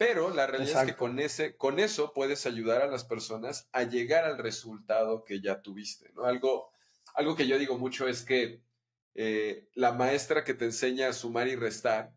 [0.00, 3.82] Pero la realidad es que con, ese, con eso puedes ayudar a las personas a
[3.82, 6.10] llegar al resultado que ya tuviste.
[6.14, 6.24] ¿no?
[6.24, 6.70] Algo,
[7.14, 8.62] algo que yo digo mucho es que
[9.14, 12.14] eh, la maestra que te enseña a sumar y restar,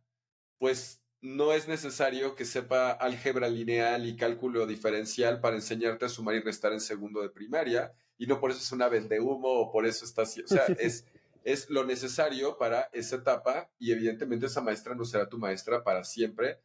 [0.60, 6.36] pues no es necesario que sepa álgebra lineal y cálculo diferencial para enseñarte a sumar
[6.36, 9.86] y restar en segundo de primaria, y no por eso es una humo o por
[9.86, 10.42] eso está así.
[10.42, 11.06] O sea, es,
[11.44, 16.06] es lo necesario para esa etapa, y evidentemente esa maestra no será tu maestra para
[16.06, 16.62] siempre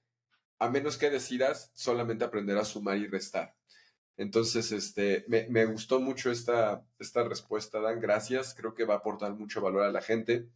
[0.58, 3.54] a menos que decidas solamente aprender a sumar y restar.
[4.18, 8.00] Entonces, este, me, gustó mucho esta, esta respuesta, Dan.
[8.00, 8.52] Gracias.
[8.52, 10.48] Creo que va a aportar mucho valor a la gente.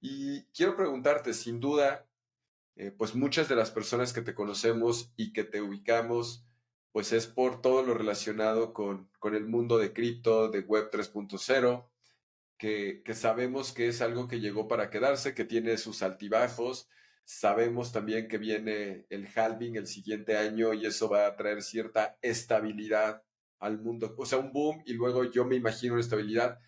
[0.00, 2.06] Y quiero preguntarte, sin duda,
[2.74, 6.46] eh, pues muchas de las personas que te conocemos y que te ubicamos,
[6.90, 11.86] pues es por todo lo relacionado con, con el mundo de cripto, de Web 3.0,
[12.56, 16.88] que, que sabemos que es algo que llegó para quedarse, que tiene sus altibajos,
[17.24, 22.18] Sabemos también que viene el halving el siguiente año y eso va a traer cierta
[22.20, 23.22] estabilidad
[23.58, 26.58] al mundo, o sea, un boom y luego yo me imagino una estabilidad.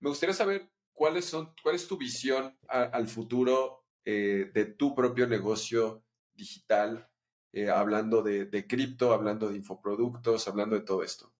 [0.00, 5.26] Me gustaría saber cuáles son, cuál es tu visión al futuro eh, de tu propio
[5.28, 6.04] negocio
[6.34, 7.08] digital,
[7.52, 11.32] eh, hablando de, cripto, hablando de infoproductos, hablando de todo esto.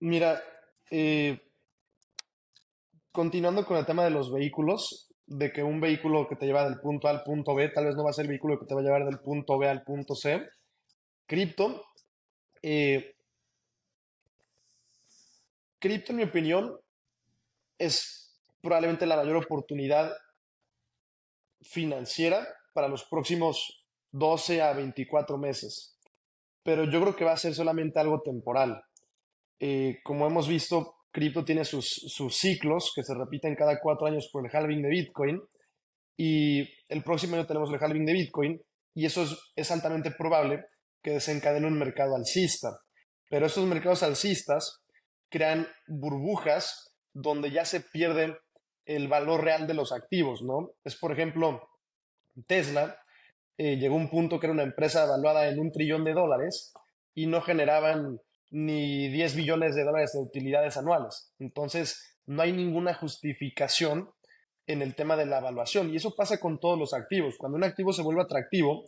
[0.00, 0.42] Mira,
[0.90, 1.40] eh,
[3.12, 6.80] continuando con el tema de los vehículos, de que un vehículo que te lleva del
[6.80, 8.74] punto A al punto B tal vez no va a ser el vehículo que te
[8.74, 10.48] va a llevar del punto B al punto C.
[11.26, 11.84] Cripto.
[12.62, 13.14] Eh,
[15.78, 16.80] cripto, en mi opinión,
[17.76, 20.12] es probablemente la mayor oportunidad
[21.60, 25.98] financiera para los próximos 12 a 24 meses.
[26.62, 28.82] Pero yo creo que va a ser solamente algo temporal.
[29.60, 31.86] Eh, como hemos visto, cripto tiene sus,
[32.30, 35.40] ciclos que se repiten cada cuatro años por el halving de Bitcoin
[36.16, 38.60] y el próximo año tenemos el halving de Bitcoin
[38.94, 40.64] y eso es, altamente probable
[41.02, 42.80] que desencadene un mercado alcista.
[43.30, 44.80] Pero esos mercados alcistas
[45.30, 48.36] crean burbujas donde ya se pierde
[48.86, 50.72] el valor real de los activos, ¿no?
[50.82, 51.60] Es, por ejemplo,
[52.46, 52.98] Tesla
[53.56, 56.72] eh, llegó a un punto que era una empresa evaluada en un trillón de dólares
[57.14, 58.18] y no generaban
[58.50, 61.32] ni 10 billones de dólares de utilidades anuales.
[61.38, 64.10] Entonces, no hay ninguna justificación
[64.66, 65.90] en el tema de la evaluación.
[65.90, 67.36] Y eso pasa con todos los activos.
[67.38, 68.84] Cuando un activo se vuelve atractivo,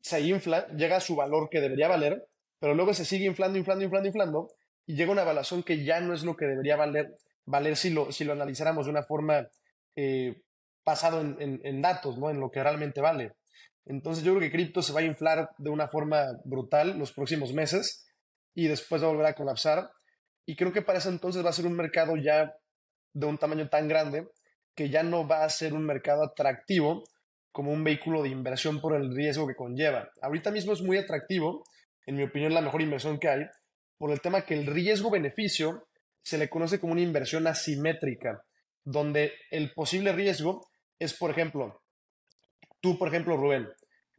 [0.00, 2.26] se infla, llega a su valor que debería valer,
[2.58, 4.48] pero luego se sigue inflando, inflando, inflando, inflando,
[4.86, 8.12] y llega una evaluación que ya no es lo que debería valer, valer si, lo,
[8.12, 9.48] si lo analizáramos de una forma
[9.96, 10.40] eh,
[10.84, 12.30] basado en, en, datos, ¿no?
[12.30, 13.32] en lo que realmente vale.
[13.86, 17.52] Entonces yo creo que cripto se va a inflar de una forma brutal los próximos
[17.52, 18.09] meses
[18.60, 19.90] y después va volver a colapsar.
[20.44, 22.52] Y creo que para ese entonces va a ser un mercado ya
[23.14, 24.28] de un tamaño tan grande
[24.74, 27.04] que ya no va a ser un mercado atractivo
[27.52, 30.10] como un vehículo de inversión por el riesgo que conlleva.
[30.20, 31.64] Ahorita mismo es muy atractivo,
[32.04, 33.46] en mi opinión la mejor inversión que hay,
[33.96, 35.88] por el tema que el riesgo-beneficio
[36.22, 38.42] se le conoce como una inversión asimétrica,
[38.84, 41.80] donde el posible riesgo es, por ejemplo,
[42.80, 43.68] tú, por ejemplo, Rubén,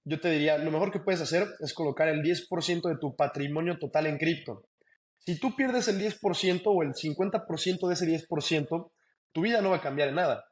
[0.03, 3.77] yo te diría, lo mejor que puedes hacer es colocar el 10% de tu patrimonio
[3.77, 4.65] total en cripto.
[5.19, 8.91] Si tú pierdes el 10% o el 50% de ese 10%,
[9.31, 10.45] tu vida no va a cambiar en nada.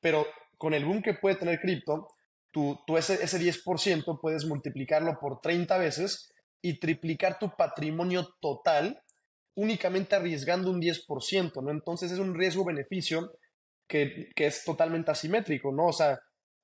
[0.00, 2.08] Pero con el boom que puede tener cripto,
[2.52, 9.02] tú, ese, ese 10% puedes multiplicarlo por 30 veces y triplicar tu patrimonio total
[9.54, 11.70] únicamente arriesgando un 10%, ¿no?
[11.70, 13.32] Entonces es un riesgo-beneficio
[13.88, 15.86] que, que, es totalmente asimétrico, ¿no?
[15.86, 16.20] O sea,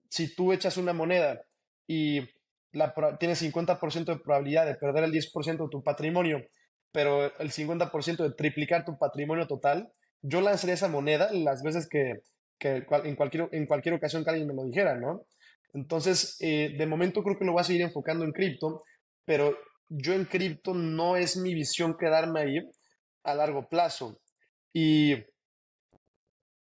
[0.08, 1.42] si tú echas una moneda
[1.86, 2.20] y
[2.72, 6.44] la, tienes 50% de probabilidad de perder el 10% de tu patrimonio,
[6.92, 12.14] pero el 50% de triplicar tu patrimonio total, yo lanzaría esa moneda las veces que,
[12.60, 15.26] en cualquier, en cualquier ocasión que alguien me lo dijera, ¿no?
[15.74, 18.82] Entonces, eh, de momento creo que lo voy a seguir enfocando en cripto,
[19.24, 19.56] pero
[19.88, 22.58] yo en cripto no es mi visión quedarme ahí
[23.24, 24.18] a largo plazo.
[24.72, 25.14] Y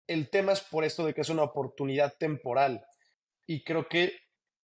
[0.08, 2.86] el tema es por esto de que es una oportunidad temporal.
[3.46, 4.14] Y creo que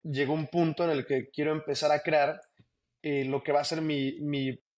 [0.03, 2.39] llegó un punto en el que quiero empezar a crear
[3.01, 4.13] eh, lo que va a ser mi,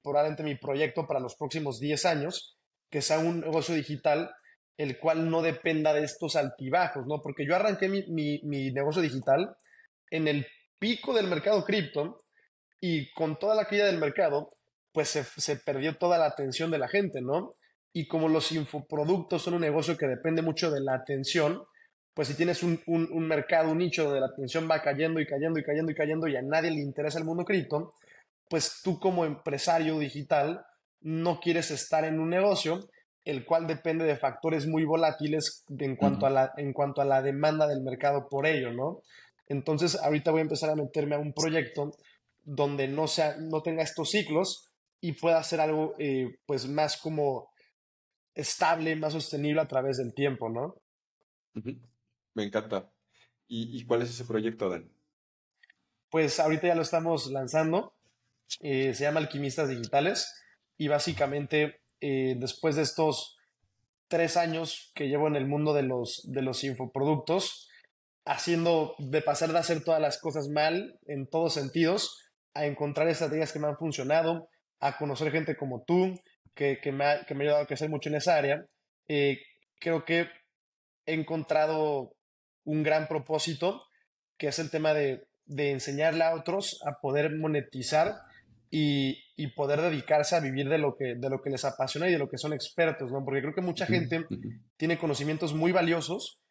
[0.02, 2.58] probablemente mi proyecto para los próximos 10 años,
[2.90, 4.32] que sea un negocio digital
[4.78, 7.22] el cual no dependa de estos altibajos, ¿no?
[7.22, 9.56] Porque yo arranqué mi, mi, mi negocio digital
[10.12, 10.46] en el
[10.80, 12.18] pico del mercado cripto
[12.82, 14.50] y con toda la caída del mercado,
[14.92, 17.54] pues se, se, perdió toda la atención de la gente, ¿no?
[17.94, 21.64] Y como los infoproductos son un negocio que depende mucho de la atención,
[22.16, 25.28] pues si tienes un, un, un mercado, un nicho donde la atención va cayendo y
[25.28, 27.94] cayendo y cayendo y cayendo y a nadie le interesa el mundo cripto,
[28.50, 30.66] pues tú como empresario digital
[31.02, 32.90] no quieres estar en un negocio
[33.26, 37.24] el cual depende de factores muy volátiles en cuanto, a la, en cuanto a la
[37.24, 39.02] demanda del mercado por ello, ¿no?
[39.48, 41.92] Entonces, ahorita voy a empezar a meterme a un proyecto
[42.44, 47.50] donde no, sea, no tenga estos ciclos y pueda hacer algo eh, pues más como
[48.36, 50.76] estable, más sostenible a través del tiempo, ¿no?
[52.36, 52.92] Me encanta.
[53.48, 54.92] ¿Y, ¿Y, cuál es ese proyecto, Dan?
[56.10, 57.94] Pues ahorita ya lo estamos lanzando.
[58.60, 60.32] Eh, se llama Alquimistas Digitales
[60.78, 63.38] y básicamente eh, después de estos
[64.08, 67.70] tres años que llevo en el mundo de los, de los infoproductos,
[68.26, 72.22] haciendo de pasar de hacer todas las cosas mal en todos sentidos,
[72.54, 76.20] a encontrar estrategias que me han funcionado, a conocer gente como tú,
[76.54, 78.64] que, que, me, ha, que me, ha, ayudado a crecer mucho en esa área,
[79.08, 79.40] eh,
[79.80, 80.28] creo que
[81.06, 82.16] he encontrado
[82.66, 83.84] un gran propósito,
[84.38, 88.16] que es el tema de, de enseñarle a otros a poder monetizar
[88.70, 92.12] y, y, poder dedicarse a vivir de lo, que, de lo que les apasiona y
[92.12, 93.24] de lo que son expertos, ¿no?
[93.24, 94.26] Porque creo que mucha gente
[94.76, 96.42] tiene conocimientos muy valiosos,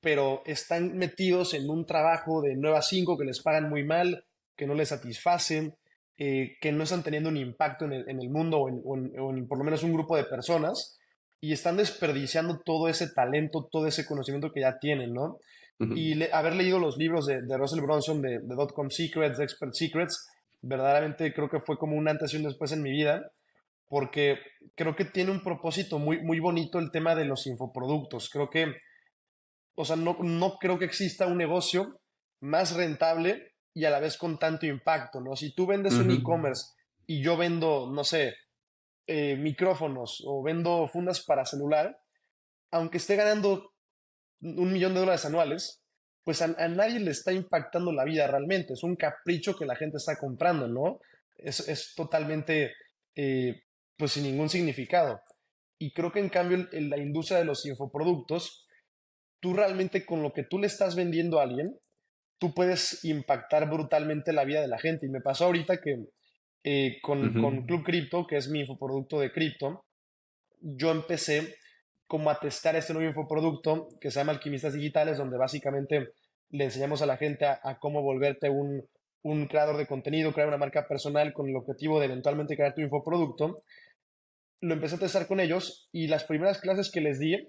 [0.00, 4.24] pero están metidos en un trabajo de 9 a 5 que les pagan muy mal,
[4.56, 5.74] que no les satisfacen,
[6.18, 8.96] eh, que no están teniendo un impacto en el, en el mundo o en, o,
[8.96, 10.97] en, o en, por lo menos un grupo de personas
[11.40, 15.38] y están desperdiciando todo ese talento, todo ese conocimiento que ya tienen, ¿no?
[15.78, 15.96] Uh -huh.
[15.96, 19.44] Y le, haber leído los libros de, de Russell Bronson, de, de Dotcom Secrets, de
[19.44, 20.26] Expert Secrets,
[20.60, 23.30] verdaderamente creo que fue como un antes y un después en mi vida,
[23.88, 24.38] porque
[24.74, 28.28] creo que tiene un propósito muy, muy bonito el tema de los infoproductos.
[28.28, 28.74] Creo que,
[29.76, 32.00] o sea, no, no creo que exista un negocio
[32.40, 35.36] más rentable y a la vez con tanto impacto, ¿no?
[35.36, 36.04] Si tú vendes uh -huh.
[36.04, 36.74] un e-commerce
[37.06, 38.34] y yo vendo, no sé,
[39.10, 41.98] eh, micrófonos o vendo fundas para celular,
[42.70, 43.72] aunque esté ganando
[44.42, 45.82] un millón de dólares anuales,
[46.24, 48.74] pues a, nadie le está impactando la vida realmente.
[48.74, 51.00] Es un capricho que la gente está comprando, ¿no?
[51.36, 52.74] Es, es totalmente,
[53.16, 53.62] eh,
[53.96, 55.22] pues sin ningún significado.
[55.78, 58.68] Y creo que en cambio en la industria de los infoproductos,
[59.40, 61.78] tú realmente con lo que tú le estás vendiendo a alguien,
[62.38, 65.06] tú puedes impactar brutalmente la vida de la gente.
[65.06, 66.08] Y me pasó ahorita que
[66.70, 67.40] eh, con, uh -huh.
[67.40, 69.86] con Club Crypto, que es mi infoproducto de cripto,
[70.60, 71.54] yo empecé
[72.06, 76.10] como a testar este nuevo infoproducto que se llama Alquimistas Digitales, donde básicamente
[76.50, 78.86] le enseñamos a la gente a, a cómo volverte un,
[79.22, 82.82] un, creador de contenido, crear una marca personal con el objetivo de eventualmente crear tu
[82.82, 83.62] infoproducto.
[84.60, 87.48] Lo empecé a testar con ellos y las primeras clases que les di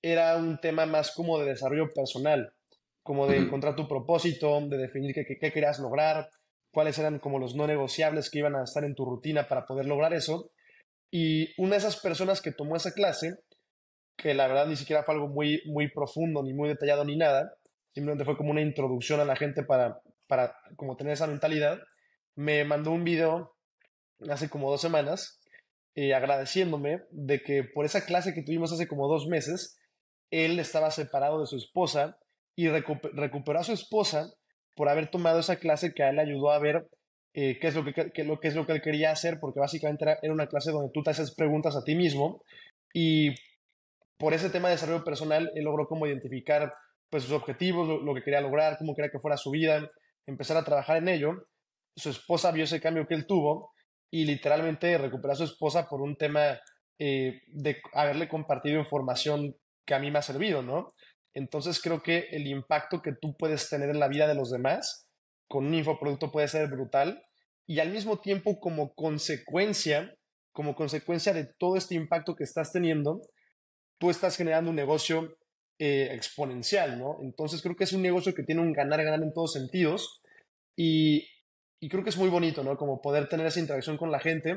[0.00, 2.54] era un tema más como de desarrollo personal,
[3.02, 6.30] como de encontrar tu propósito, de definir qué, qué, qué querías lograr,
[6.74, 9.86] cuáles eran como los no negociables que iban a estar en tu rutina para poder
[9.86, 10.50] lograr eso.
[11.10, 13.38] Y una de esas personas que tomó esa clase
[14.16, 17.54] que la verdad ni siquiera fue algo muy, muy profundo, ni muy detallado, ni nada.
[17.94, 21.78] Simplemente fue como una introducción a la gente para, para como tener esa mentalidad.
[22.36, 23.56] Me mandó un video
[24.28, 25.40] hace como dos semanas
[25.94, 29.78] eh, agradeciéndome de que por esa clase que tuvimos hace como dos meses,
[30.30, 32.18] él estaba separado de su esposa
[32.56, 34.32] y recu recuperó a su esposa
[34.74, 36.86] por haber tomado esa clase que a él le ayudó a ver
[37.34, 39.60] eh, qué, es lo que, qué, lo, qué es lo que él quería hacer, porque
[39.60, 42.40] básicamente era, una clase donde tú te haces preguntas a ti mismo
[42.92, 43.34] y
[44.18, 46.72] por ese tema de desarrollo personal, él logró como identificar
[47.10, 49.90] pues, sus objetivos, lo, lo, que quería lograr, cómo quería que fuera su vida,
[50.26, 51.46] empezar a trabajar en ello.
[51.96, 53.72] Su esposa vio ese cambio que él tuvo
[54.12, 56.60] y literalmente recuperó a su esposa por un tema
[57.00, 60.94] eh, de haberle compartido información que a mí me ha servido, ¿no?
[61.34, 65.08] Entonces creo que el impacto que tú puedes tener en la vida de los demás
[65.48, 67.22] con un infoproducto puede ser brutal
[67.66, 70.14] y al mismo tiempo como consecuencia,
[70.52, 73.20] como consecuencia de todo este impacto que estás teniendo,
[73.98, 75.36] tú estás generando un negocio
[75.78, 77.18] eh, exponencial, ¿no?
[77.22, 80.22] Entonces creo que es un negocio que tiene un ganar-ganar en todos sentidos
[80.76, 81.26] y,
[81.80, 82.76] y, creo que es muy bonito, ¿no?
[82.76, 84.54] Como poder tener esa interacción con la gente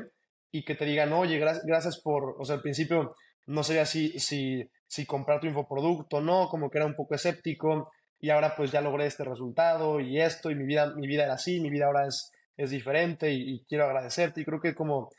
[0.52, 3.14] y que te digan, oye, gracias, gracias por, o sea, al principio
[3.46, 7.14] no sabía si, si si comprar tu infoproducto o no, como que era un poco
[7.14, 11.24] escéptico y ahora pues ya logré este resultado y esto y mi vida, mi vida
[11.24, 15.10] era así, mi vida ahora es, es diferente y, quiero agradecerte y creo que como,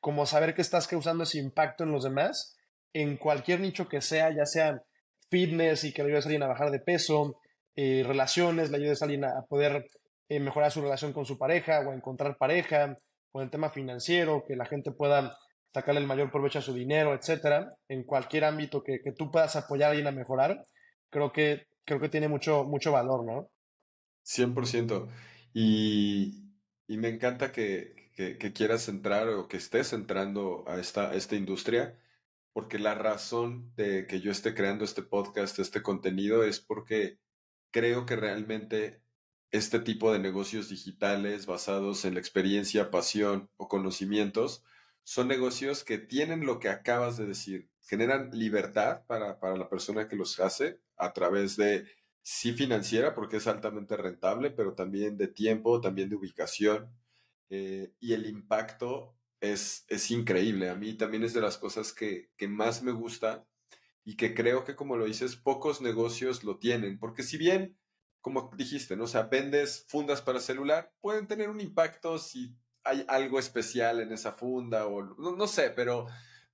[0.00, 2.56] como saber que estás causando ese impacto en los demás,
[2.92, 4.82] en cualquier nicho que sea, ya sea
[5.30, 7.38] fitness y que le ayudes a alguien a bajar de peso,
[7.76, 9.86] eh, relaciones, le ayudes a alguien a poder
[10.30, 12.96] eh, mejorar su relación con su pareja o a encontrar pareja,
[13.32, 15.36] o el tema financiero, que la gente pueda
[15.72, 19.56] sacarle el mayor provecho a su dinero, etcétera, en cualquier ámbito que, que tú puedas
[19.56, 20.62] apoyar a alguien a mejorar,
[21.10, 23.50] creo que, creo que tiene mucho, mucho valor, ¿no?
[24.24, 25.08] 100%.
[25.54, 26.52] Y,
[26.86, 31.36] y me encanta que, que, quieras entrar o que estés entrando a esta, a esta
[31.36, 31.98] industria,
[32.52, 37.18] porque la razón de que yo esté creando este podcast, este contenido, es porque
[37.70, 39.02] creo que realmente
[39.50, 44.64] este tipo de negocios digitales basados en la experiencia, pasión o conocimientos
[45.08, 50.16] son negocios que tienen lo que acabas de decir, generan libertad para, la persona que
[50.16, 51.86] los hace a través de,
[52.20, 56.94] sí financiera, porque es altamente rentable, pero también de tiempo, también de ubicación,
[57.48, 60.68] eh, y el impacto es, es increíble.
[60.68, 63.46] A mí también es de las cosas que, que más me gusta
[64.04, 67.78] y que creo que, como lo dices, pocos negocios lo tienen, porque si bien
[68.20, 69.04] como dijiste, ¿no?
[69.04, 72.54] O sea, vendes fundas para celular, pueden tener un impacto si
[72.88, 76.06] hay algo especial en esa funda o no, sé, pero,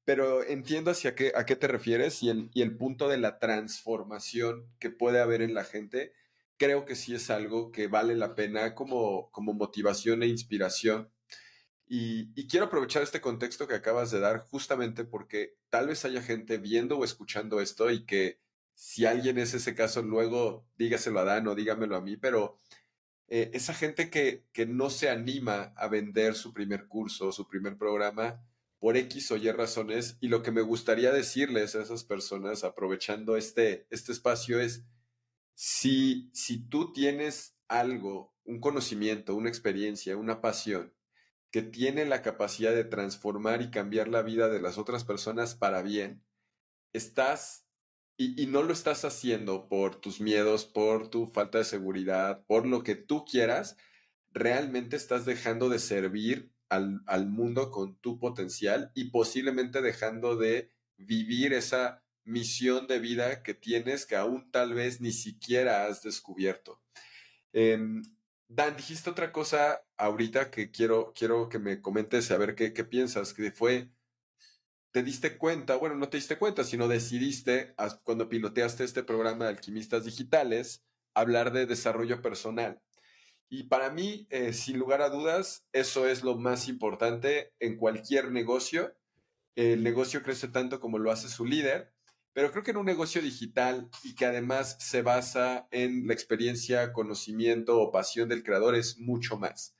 [0.05, 3.39] pero entiendo hacia qué, a qué te refieres y el, y el punto de la
[3.39, 6.12] transformación que puede haber en la gente,
[6.57, 11.11] creo que sí es algo que vale la pena como, como motivación e inspiración.
[11.87, 16.22] Y, y, quiero aprovechar este contexto que acabas de dar justamente porque tal vez haya
[16.22, 18.41] gente viendo o escuchando esto y que
[18.74, 22.59] si alguien es ese caso, luego dígaselo a Dan o dígamelo a mí, pero
[23.29, 27.77] eh, esa gente que, que no se anima a vender su primer curso, su primer
[27.77, 28.45] programa,
[28.79, 33.37] por X o Y razones, y lo que me gustaría decirles a esas personas, aprovechando
[33.37, 34.85] este, este espacio, es,
[35.55, 40.93] si, si tú tienes algo, un conocimiento, una experiencia, una pasión,
[41.51, 45.81] que tiene la capacidad de transformar y cambiar la vida de las otras personas para
[45.83, 46.22] bien,
[46.93, 47.63] estás
[48.16, 52.82] y, no lo estás haciendo por tus miedos, por tu falta de seguridad, por lo
[52.82, 53.76] que tú quieras,
[54.32, 60.70] realmente estás dejando de servir al, al mundo con tu potencial y posiblemente dejando de
[60.96, 66.80] vivir esa misión de vida que tienes que aún tal vez ni siquiera has descubierto.
[67.52, 68.02] Em,
[68.48, 72.84] Dan, dijiste otra cosa ahorita que quiero, quiero que me comentes a ver qué, qué
[72.84, 73.90] piensas, que fue
[74.95, 77.74] te diste cuenta, bueno, no te diste cuenta, sino decidiste,
[78.05, 80.84] cuando piloteaste este programa de alquimistas digitales,
[81.14, 82.80] hablar de desarrollo personal.
[83.49, 88.30] Y para mí, eh, sin lugar a dudas, eso es lo más importante en cualquier
[88.30, 88.95] negocio.
[89.57, 91.92] El negocio crece tanto como lo hace su líder,
[92.32, 96.92] pero creo que en un negocio digital y que además se basa en la experiencia,
[96.92, 99.74] conocimiento o pasión del creador es mucho más.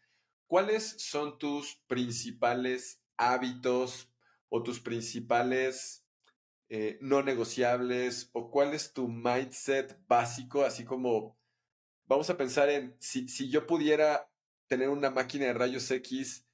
[0.49, 4.11] ¿Cuáles son tus principales hábitos,
[4.57, 6.07] o tus principales
[6.69, 11.37] eh, no negociables o cuál es tu mindset básico, así como
[12.07, 14.31] vamos a pensar en si, si yo pudiera
[14.69, 16.47] tener una máquina de rayos X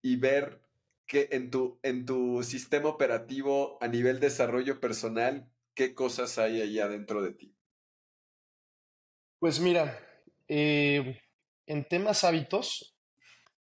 [0.00, 0.62] y ver
[1.06, 6.80] que en tu, en tu sistema operativo a nivel desarrollo personal, qué cosas hay ahí
[6.80, 7.54] adentro de ti.
[9.38, 10.00] Pues mira,
[10.48, 11.20] eh,
[11.66, 12.96] en temas hábitos,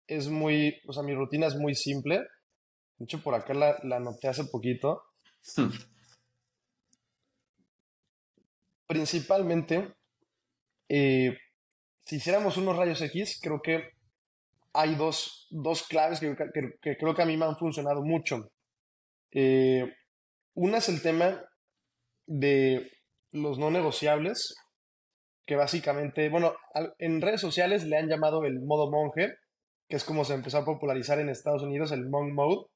[0.09, 2.26] es muy, o sea, mi rutina es muy simple.
[2.99, 5.03] De hecho, por acá la, anoté hace poquito.
[8.86, 9.94] Principalmente,
[10.88, 11.36] eh,
[12.05, 13.90] si hiciéramos unos rayos X, creo que
[14.72, 16.34] hay dos, dos claves que,
[16.80, 18.51] que, creo que a mí me han funcionado mucho.
[19.30, 19.84] Eh,
[20.55, 21.44] una es el tema
[22.26, 22.90] de
[23.30, 24.57] los no negociables,
[25.46, 26.55] que básicamente, bueno,
[26.99, 29.34] en redes sociales le han llamado el modo monje,
[29.88, 32.66] que es como se empezó a popularizar en Estados Unidos, el monk mode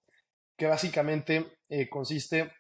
[0.56, 2.52] que básicamente eh, consiste,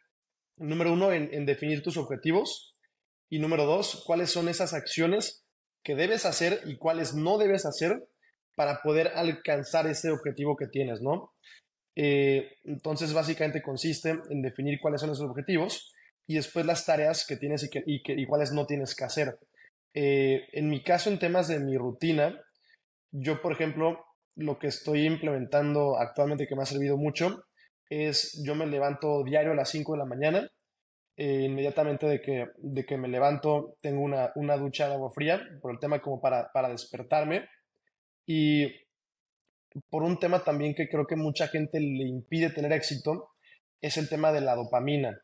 [0.56, 2.74] número uno, en, definir tus objetivos
[3.30, 5.44] y número dos, cuáles son esas acciones
[5.84, 8.08] que debes hacer y cuáles no debes hacer
[8.54, 11.32] para poder alcanzar ese objetivo que tienes, ¿no?
[11.96, 15.92] Eh, entonces, básicamente consiste en definir cuáles son esos objetivos
[16.26, 19.38] y después las tareas que tienes y, que, y, cuáles no tienes que hacer.
[19.94, 22.40] Eh, en mi caso, en temas de mi rutina,
[23.10, 24.04] yo, por ejemplo,
[24.36, 27.44] lo que estoy implementando actualmente que me ha servido mucho
[27.92, 30.48] es yo me levanto diario a las 5 de la mañana.
[31.14, 35.46] Eh, inmediatamente de que, de que me levanto tengo una, una ducha de agua fría
[35.60, 37.46] por el tema como para, para despertarme
[38.26, 38.66] y
[39.90, 43.28] por un tema también que creo que mucha gente le impide tener éxito
[43.82, 45.20] es el tema de la dopamina.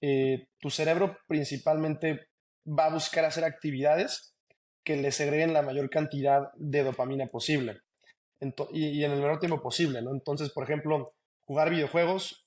[0.00, 2.28] eh, tu cerebro principalmente
[2.66, 4.34] va a buscar hacer actividades
[4.84, 7.80] que le segreguen la mayor cantidad de dopamina posible
[8.72, 10.12] y, en el menor tiempo posible, ¿no?
[10.12, 11.14] Entonces, por ejemplo,
[11.48, 12.46] jugar videojuegos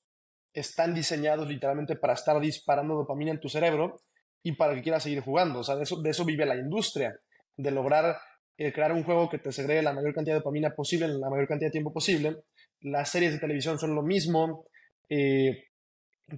[0.54, 3.98] están diseñados literalmente para estar disparando dopamina en tu cerebro
[4.44, 5.60] y para que quieras seguir jugando.
[5.60, 7.18] O sea, de eso, vive la industria,
[7.58, 8.18] de lograr
[8.58, 11.30] eh, crear un juego que te segregue la mayor cantidad de dopamina posible en la
[11.30, 12.44] mayor cantidad de tiempo posible.
[12.82, 14.66] Las series de televisión son lo mismo.
[15.10, 15.66] Eh,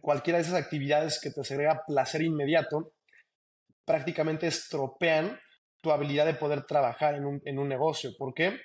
[0.01, 2.93] cualquiera de esas actividades que te segrega placer inmediato
[3.85, 5.37] prácticamente estropean
[5.81, 8.11] tu habilidad de poder trabajar en un, negocio.
[8.17, 8.57] ¿Por qué?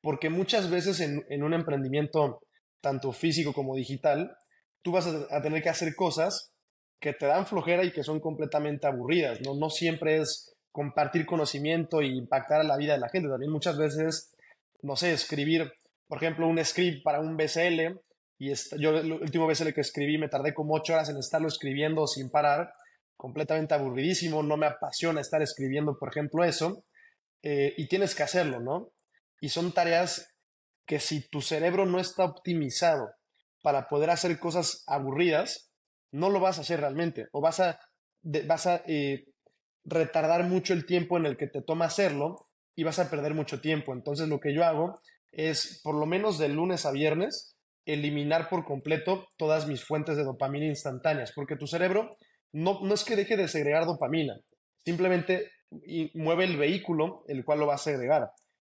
[0.00, 2.40] Porque muchas veces en, un emprendimiento,
[2.84, 4.36] tanto físico como digital,
[4.82, 6.52] tú vas a, tener que hacer cosas
[7.00, 9.40] que te dan flojera y que son completamente aburridas.
[9.40, 13.30] No, siempre es compartir conocimiento e impactar a la vida de la gente.
[13.30, 14.34] También muchas veces,
[14.82, 15.72] no sé, escribir,
[16.06, 17.98] por ejemplo, un script para un BCL.
[18.38, 22.06] Y yo el último BCL que escribí me tardé como ocho horas en estarlo escribiendo
[22.06, 22.74] sin parar
[23.16, 26.84] completamente aburridísimo, no me apasiona estar escribiendo, por ejemplo, eso,
[27.42, 28.90] eh, y tienes que hacerlo, ¿no?
[29.40, 30.33] Y son tareas
[30.86, 33.08] que si tu cerebro no está optimizado
[33.62, 35.70] para poder hacer cosas aburridas,
[36.12, 37.78] no lo vas a hacer realmente, o vas a,
[38.46, 39.24] vas a eh,
[39.84, 43.60] retardar mucho el tiempo en el que te toma hacerlo y vas a perder mucho
[43.60, 43.92] tiempo.
[43.92, 45.00] Entonces lo que yo hago
[45.32, 47.56] es, por lo menos de lunes a viernes,
[47.86, 52.16] eliminar por completo todas mis fuentes de dopamina instantáneas, porque tu cerebro
[52.52, 54.34] no, no es que deje de segregar dopamina,
[54.84, 55.50] simplemente
[56.14, 58.30] mueve el vehículo el cual lo va a segregar.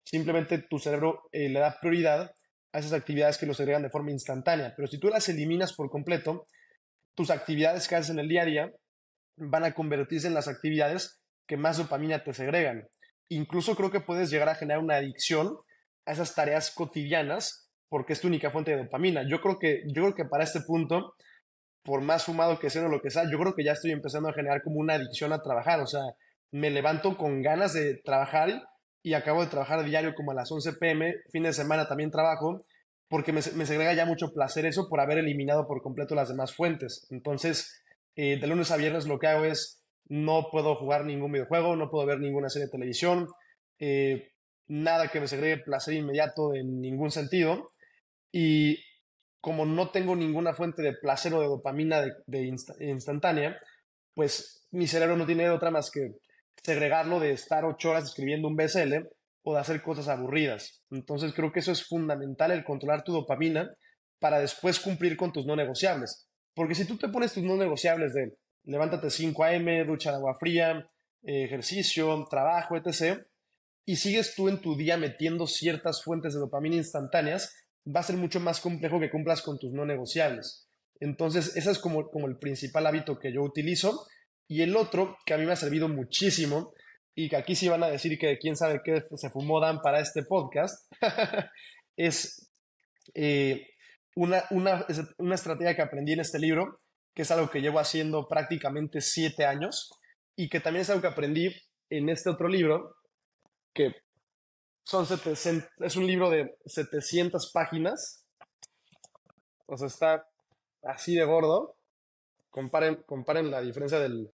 [0.05, 2.31] Simplemente tu cerebro eh, le da prioridad
[2.71, 4.73] a esas actividades que lo segregan de forma instantánea.
[4.75, 6.45] Pero si tú las eliminas por completo,
[7.15, 8.71] tus actividades que haces en el día a día
[9.37, 12.87] van a convertirse en las actividades que más dopamina te segregan.
[13.29, 15.57] Incluso creo que puedes llegar a generar una adicción
[16.05, 19.27] a esas tareas cotidianas porque es tu única fuente de dopamina.
[19.27, 21.15] Yo creo que, yo creo que para este punto
[21.85, 24.27] por más fumado que sea o lo que sea, yo creo que ya estoy empezando
[24.27, 25.79] a generar como una adicción a trabajar.
[25.81, 26.01] O sea,
[26.51, 28.63] me levanto con ganas de trabajar
[29.05, 32.65] y acabo de trabajar diario como a las 11 pm, fin de semana también trabajo,
[33.07, 36.55] porque me, me segrega ya mucho placer eso por haber eliminado por completo las demás
[36.55, 37.05] fuentes.
[37.11, 37.83] Entonces,
[38.15, 41.91] eh, de lunes a viernes lo que hago es no puedo jugar ningún videojuego, no
[41.91, 43.27] puedo ver ninguna serie de televisión,
[43.77, 44.31] eh,
[44.65, 47.67] nada que me segregue placer inmediato en ningún sentido.
[48.31, 48.79] Y
[49.39, 53.55] como no tengo ninguna fuente de placer o de dopamina de, instantánea,
[54.15, 56.15] pues mi cerebro no tiene otra más que
[56.65, 59.07] segregarlo de estar ocho horas escribiendo un BSL
[59.43, 60.81] o de hacer cosas aburridas.
[60.89, 63.69] Entonces creo que eso es fundamental, el controlar tu dopamina
[64.19, 66.27] para después cumplir con tus no negociables.
[66.55, 70.35] Porque si tú te pones tus no negociables de levántate 5 a.m., ducha de agua
[70.39, 70.89] fría,
[71.23, 73.21] ejercicio, trabajo, etc.,
[73.87, 77.53] y sigues tú en tu día metiendo ciertas fuentes de dopamina instantáneas,
[77.85, 80.67] va a ser mucho más complejo que cumplas con tus no negociables.
[80.99, 84.07] Entonces, ese es como, como el principal hábito que yo utilizo.
[84.47, 86.73] Y el otro, que a mí me ha servido muchísimo,
[87.15, 89.99] y que aquí sí van a decir que quién sabe qué se fumó Dan para
[89.99, 90.91] este podcast,
[91.97, 92.51] es,
[93.13, 93.67] eh,
[94.15, 94.85] una, una,
[95.17, 96.81] una estrategia que aprendí en este libro,
[97.13, 99.91] que es algo que llevo haciendo prácticamente siete años,
[100.35, 101.49] y que también es algo que aprendí
[101.89, 102.95] en este otro libro,
[103.73, 103.93] que
[104.83, 108.25] son 700, es un libro de 700 páginas.
[109.65, 110.27] O sea, está
[110.83, 111.74] así de gordo.
[112.55, 114.31] Comparen, comparen la diferencia del,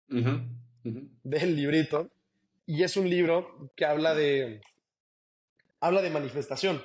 [1.24, 2.10] del librito.
[2.66, 4.60] Y es un libro que habla de,
[5.80, 6.82] habla de manifestación.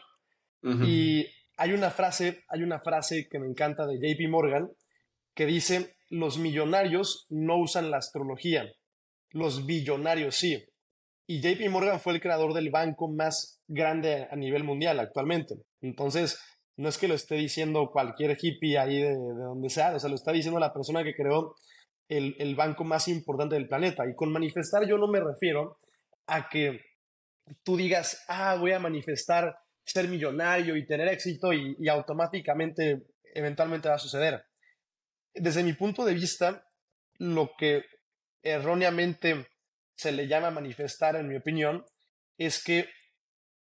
[0.63, 1.27] Y
[1.57, 4.71] hay una frase, hay una frase que me encanta de JP Morgan
[5.33, 8.71] que dice, los millonarios no usan la astrología,
[9.31, 10.63] los billonarios sí.
[11.27, 15.55] Y JP Morgan fue el creador del banco más grande a nivel mundial actualmente.
[15.81, 16.39] Entonces,
[16.78, 20.15] no es que lo esté diciendo cualquier hippie ahí de, donde sea, o sea, lo
[20.15, 21.55] está diciendo la persona que creó
[22.09, 24.05] el, el, banco más importante del planeta.
[24.07, 25.78] Y con manifestar yo no me refiero
[26.28, 26.82] a que
[27.63, 33.89] tú digas, ah, voy a manifestar ser millonario y tener éxito y, y automáticamente, eventualmente
[33.89, 34.45] va a suceder.
[35.34, 36.67] Desde mi punto de vista,
[37.17, 37.84] lo que
[38.43, 39.47] erróneamente
[39.95, 41.86] se le llama manifestar, en mi opinión,
[42.38, 42.89] es que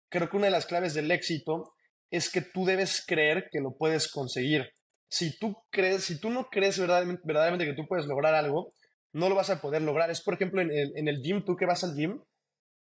[0.10, 1.74] creo que una de las claves del éxito
[2.12, 4.70] es que tú debes creer que lo puedes conseguir.
[5.10, 8.74] Si tú crees, si tú no crees verdaderamente, que tú puedes lograr algo,
[9.14, 10.12] no lo vas a poder lograr.
[10.12, 12.22] Es, por ejemplo, en el, en el gym, tú que vas al gym,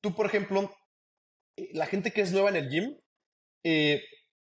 [0.03, 0.71] tú, por ejemplo,
[1.57, 2.97] eh, la gente que es nueva en el gym
[3.65, 4.03] eh,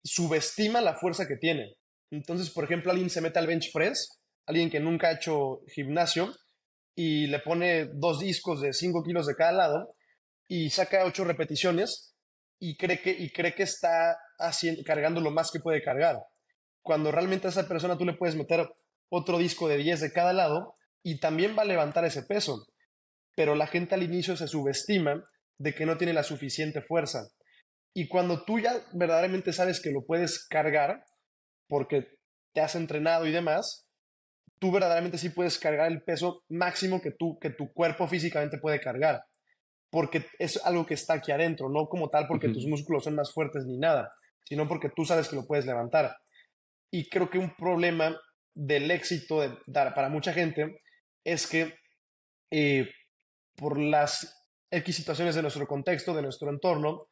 [0.04, 1.74] subestima la fuerza que tiene.
[2.10, 6.32] Entonces, por ejemplo, alguien se mete al bench press, alguien que nunca ha hecho gimnasio,
[6.96, 9.94] y le pone dos discos de 5 kilos de cada lado
[10.48, 12.14] y saca ocho repeticiones
[12.58, 16.22] y cree que, y cree que está haciendo, cargando lo más que puede cargar.
[16.82, 18.68] Cuando realmente a esa persona tú le puedes meter
[19.10, 22.66] otro disco de 10 de cada lado y también va a levantar ese peso,
[23.34, 25.24] pero la gente al inicio se subestima
[25.58, 27.28] de que no tiene la suficiente fuerza.
[27.94, 31.04] Y cuando tú ya verdaderamente sabes que lo puedes cargar,
[31.68, 32.08] porque
[32.52, 33.86] te has entrenado y demás,
[34.58, 38.80] tú verdaderamente sí puedes cargar el peso máximo que, tú, que tu cuerpo físicamente puede
[38.80, 39.22] cargar,
[39.90, 43.32] porque es algo que está aquí adentro, no como tal porque tus músculos son más
[43.32, 44.10] fuertes ni nada,
[44.48, 46.16] sino porque tú sabes que lo puedes levantar.
[46.90, 48.18] Y creo que un problema
[48.54, 50.80] del éxito de, para mucha gente
[51.24, 51.74] es que
[52.50, 52.88] eh,
[53.56, 57.06] por las X situaciones de nuestro contexto, de nuestro entorno,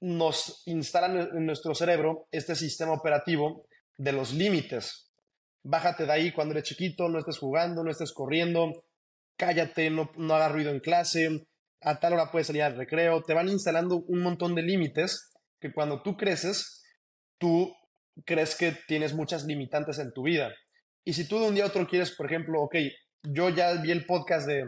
[0.00, 3.66] nos instalan en nuestro cerebro este sistema operativo
[3.98, 5.10] de los límites.
[5.62, 8.72] Bájate de ahí cuando eres chiquito, no estés jugando, no estés corriendo,
[9.36, 11.46] cállate, no, no hagas ruido en clase,
[11.82, 13.22] a tal hora puedes salir al recreo.
[13.22, 15.29] Te van instalando un montón de límites
[15.60, 16.82] que cuando tú creces,
[17.38, 17.72] tú
[18.24, 20.54] crees que tienes muchas limitantes en tu vida.
[21.04, 22.76] Y si tú de un día a otro quieres, por ejemplo, ok,
[23.22, 24.64] yo ya vi el podcast de,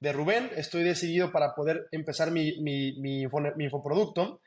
[0.00, 4.40] de Rubén, estoy decidido para poder empezar mi, mi, mi, infoproducto,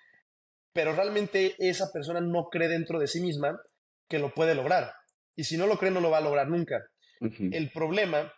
[0.73, 3.59] pero realmente esa persona no cree dentro de sí misma
[4.07, 4.93] que lo puede lograr.
[5.35, 6.83] Y si no lo cree, no lo va a lograr nunca.
[7.19, 8.31] El problema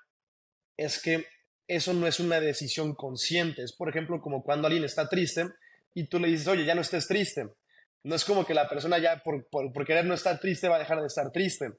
[0.76, 1.26] es que
[1.68, 3.64] eso no es una decisión consciente.
[3.64, 5.46] Es, por ejemplo, como cuando alguien está triste
[5.94, 7.48] y tú le dices, oye, ya no estés triste.
[8.04, 10.80] No es como que la persona ya por, por, querer no estar triste va a
[10.80, 11.70] dejar de estar triste,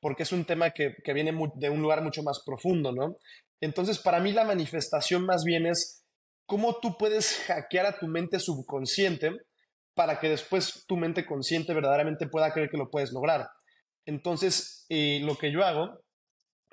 [0.00, 3.16] porque es un tema que, que viene de un lugar mucho más profundo, ¿no?
[3.60, 6.04] Entonces, para mí la manifestación más bien es
[6.46, 9.32] cómo tú puedes hackear a tu mente subconsciente
[9.94, 13.48] para que después tu mente consciente verdaderamente pueda creer que lo puedes lograr.
[14.04, 16.00] Entonces, eh, lo que yo hago,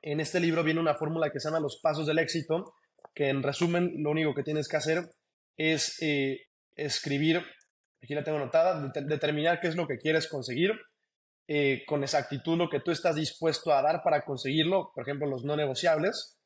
[0.01, 2.75] en este libro viene una fórmula que se llama los pasos del éxito,
[3.15, 5.09] que en resumen lo único que tienes que hacer
[5.57, 6.41] es eh,
[6.75, 7.43] escribir,
[8.01, 10.71] aquí la tengo anotada, determinar qué es lo que quieres conseguir,
[11.47, 15.43] eh, con exactitud lo que tú estás dispuesto a dar para conseguirlo, por ejemplo, los
[15.43, 16.37] no negociables,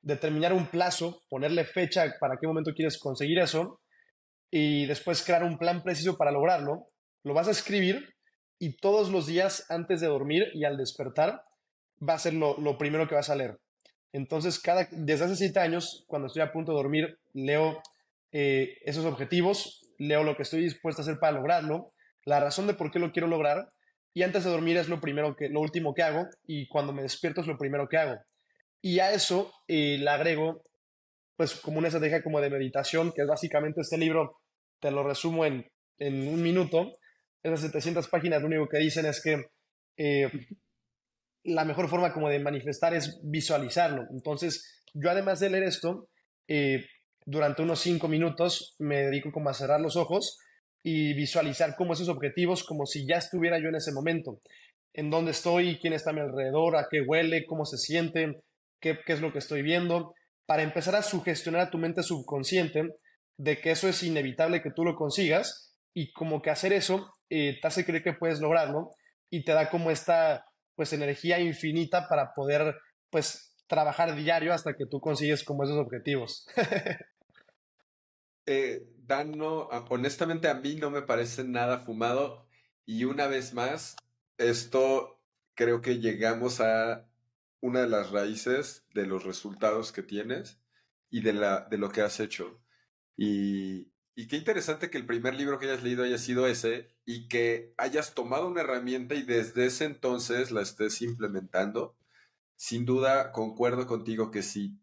[0.00, 3.80] determinar un plazo, ponerle fecha para qué momento quieres conseguir eso
[4.50, 6.88] y después crear un plan preciso para lograrlo.
[7.24, 8.14] Lo vas a escribir
[8.58, 11.42] y todos los días antes de dormir y al despertar
[12.06, 13.58] va a ser lo, primero que vas a leer.
[14.12, 17.82] Entonces, cada, desde hace siete años, cuando estoy a punto de dormir, leo
[18.34, 21.86] eh, esos objetivos, leo lo que estoy dispuesto a hacer para lograrlo,
[22.24, 23.68] la razón de por qué lo quiero lograr
[24.12, 27.02] y antes de dormir es lo primero que, lo último que hago y cuando me
[27.02, 28.16] despierto es lo primero que hago.
[28.82, 30.64] Y a eso eh, le agrego,
[31.36, 34.40] pues, como una estrategia como de meditación, que es básicamente este libro,
[34.80, 35.66] te lo resumo en,
[35.98, 36.90] en un minuto.
[37.42, 39.46] Esas 700 páginas lo único que dicen es que
[39.96, 40.28] eh,
[41.44, 44.06] la mejor forma como de manifestar es visualizarlo.
[44.10, 46.08] Entonces, yo además de leer esto,
[46.48, 46.84] eh,
[47.26, 50.38] durante unos 5 minutos me dedico como a cerrar los ojos
[50.82, 54.40] y visualizar como esos objetivos, como si ya estuviera yo en ese momento,
[54.92, 58.42] en dónde estoy, quién está a mi alrededor, a qué huele, cómo se siente,
[58.80, 60.14] qué, es lo que estoy viendo,
[60.46, 62.82] para empezar a sugestionar a tu mente subconsciente
[63.38, 67.58] de que eso es inevitable que tú lo consigas y como que hacer eso eh,
[67.60, 68.90] te hace creer que puedes lograrlo
[69.30, 70.44] y te da como esta
[70.76, 72.74] pues energía infinita para poder
[73.10, 76.46] pues trabajar diario hasta que tú consigues como esos objetivos.
[78.46, 82.46] eh, Dan, no, honestamente a mí no me parece nada fumado
[82.86, 83.96] y una vez más,
[84.38, 85.20] esto
[85.54, 87.08] creo que llegamos a
[87.60, 90.58] una de las raíces de los resultados que tienes
[91.10, 92.60] y de, la, de lo que has hecho.
[93.16, 97.28] Y, y qué interesante que el primer libro que hayas leído haya sido ese y
[97.28, 101.96] que hayas tomado una herramienta y desde ese entonces la estés implementando.
[102.56, 104.78] Sin duda, concuerdo contigo que si,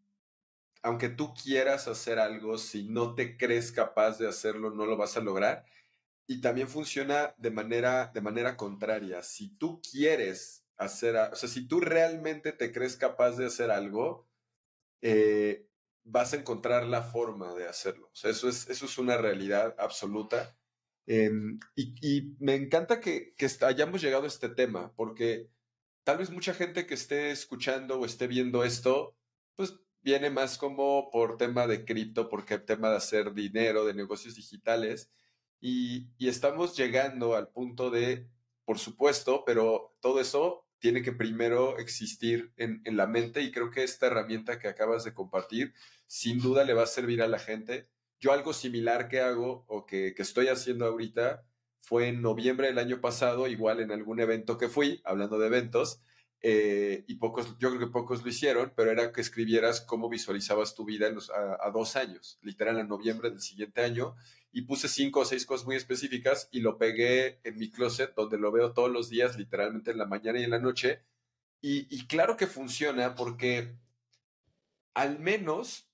[0.83, 5.17] aunque tú quieras hacer algo, si no te crees capaz de hacerlo, no lo vas
[5.17, 5.65] a lograr.
[6.27, 9.21] Y también funciona de manera, de manera contraria.
[9.23, 14.27] Si tú quieres hacer, o sea, si tú realmente te crees capaz de hacer algo,
[15.01, 15.67] eh,
[16.03, 18.07] vas a encontrar la forma de hacerlo.
[18.07, 20.57] O sea, eso es, eso es una realidad absoluta.
[21.07, 25.49] Em, y, me encanta que, que hayamos llegado a este tema, porque
[26.03, 29.15] tal vez mucha gente que esté escuchando o esté viendo esto,
[29.55, 34.35] pues viene más como por tema de cripto, porque tema de hacer dinero, de negocios
[34.35, 35.11] digitales,
[35.59, 38.27] y, y estamos llegando al punto de,
[38.65, 43.83] por supuesto, pero todo eso tiene que primero existir en, la mente y creo que
[43.83, 45.73] esta herramienta que acabas de compartir
[46.07, 47.87] sin duda le va a servir a la gente.
[48.19, 51.45] Yo algo similar que hago o que, estoy haciendo ahorita
[51.81, 56.01] fue en noviembre del año pasado, igual en algún evento que fui, hablando de eventos,
[56.43, 60.73] eh, y pocos, yo creo que pocos lo hicieron, pero era que escribieras cómo visualizabas
[60.73, 64.15] tu vida a, a, dos años, literal en noviembre del siguiente año,
[64.51, 68.37] y puse cinco o seis cosas muy específicas y lo pegué en mi closet donde
[68.37, 71.03] lo veo todos los días, literalmente en la mañana y en la noche.
[71.61, 73.75] Y, claro que funciona porque
[74.95, 75.87] al menos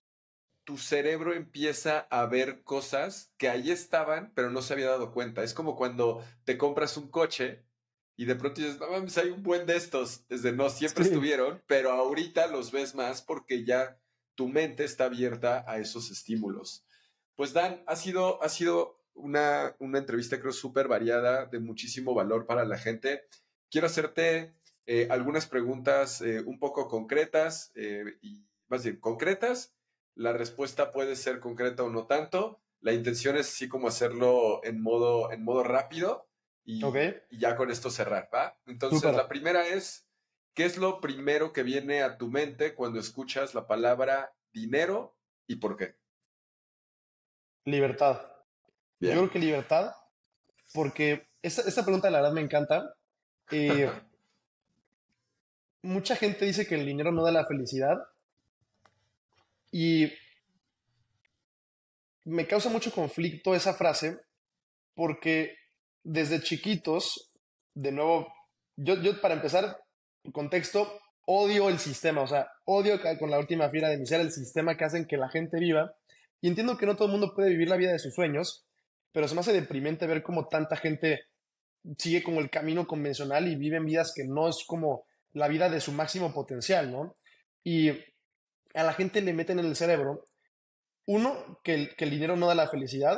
[0.64, 5.44] tu cerebro empieza a ver cosas que ahí estaban, pero no se había dado cuenta.
[5.44, 7.66] Es como cuando te compras un coche
[8.18, 10.28] y de pronto dices, no mames, hay un buen de estos.
[10.28, 14.02] Desde no siempre estuvieron, pero ahorita los ves más porque ya
[14.34, 16.84] tu mente está abierta a esos estímulos.
[17.36, 22.48] Pues Dan, ha sido, ha sido una, una entrevista creo súper variada, de muchísimo valor
[22.48, 23.28] para la gente.
[23.70, 24.56] Quiero hacerte
[24.88, 29.76] eh, algunas preguntas eh, un poco concretas eh, y más bien concretas.
[30.16, 32.64] La respuesta puede ser concreta o no tanto.
[32.80, 36.27] La intención es así como hacerlo en modo, en modo rápido
[36.68, 36.82] y,
[37.32, 38.60] ya con esto cerrar, ¿va?
[38.66, 40.06] Entonces, la primera es,
[40.54, 45.16] ¿qué es lo primero que viene a tu mente cuando escuchas la palabra dinero
[45.48, 45.96] y por qué?
[47.64, 48.22] Libertad.
[49.00, 49.94] Yo creo que libertad,
[50.74, 52.96] porque esta, pregunta la verdad me encanta.
[53.52, 53.90] Eh,
[55.84, 57.96] mucha gente dice que el dinero no da la felicidad
[59.72, 60.12] y
[62.26, 64.20] me causa mucho conflicto esa frase
[64.96, 65.57] porque
[66.08, 67.34] desde chiquitos,
[67.74, 68.34] de nuevo,
[68.78, 69.78] yo, yo para empezar,
[70.32, 70.90] contexto,
[71.26, 74.86] odio el sistema, o sea, odio con la última fiera de ser el sistema que
[74.86, 75.94] hacen que la gente viva.
[76.40, 78.66] Y entiendo que no todo el mundo puede vivir la vida de sus sueños,
[79.12, 81.26] pero se me hace deprimente ver cómo tanta gente
[81.98, 85.82] sigue como el camino convencional y viven vidas que no es como la vida de
[85.82, 87.16] su máximo potencial, ¿no?
[87.66, 90.24] Y a la gente le meten en el cerebro,
[91.06, 93.18] uno, que el, que el dinero no da la felicidad,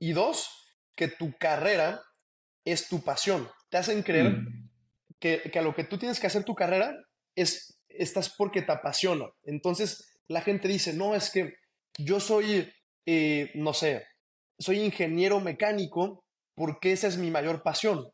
[0.00, 0.48] y dos,
[0.96, 2.02] que tu carrera
[2.64, 3.48] es tu pasión.
[3.68, 4.70] Te hacen creer mm.
[5.18, 6.96] que, que, a lo que tú tienes que hacer tu carrera
[7.34, 9.26] es, estás porque te apasiona.
[9.44, 11.54] Entonces la gente dice, no, es que
[11.98, 12.72] yo soy,
[13.06, 14.04] eh, no sé,
[14.58, 18.08] soy ingeniero mecánico porque esa es mi mayor pasión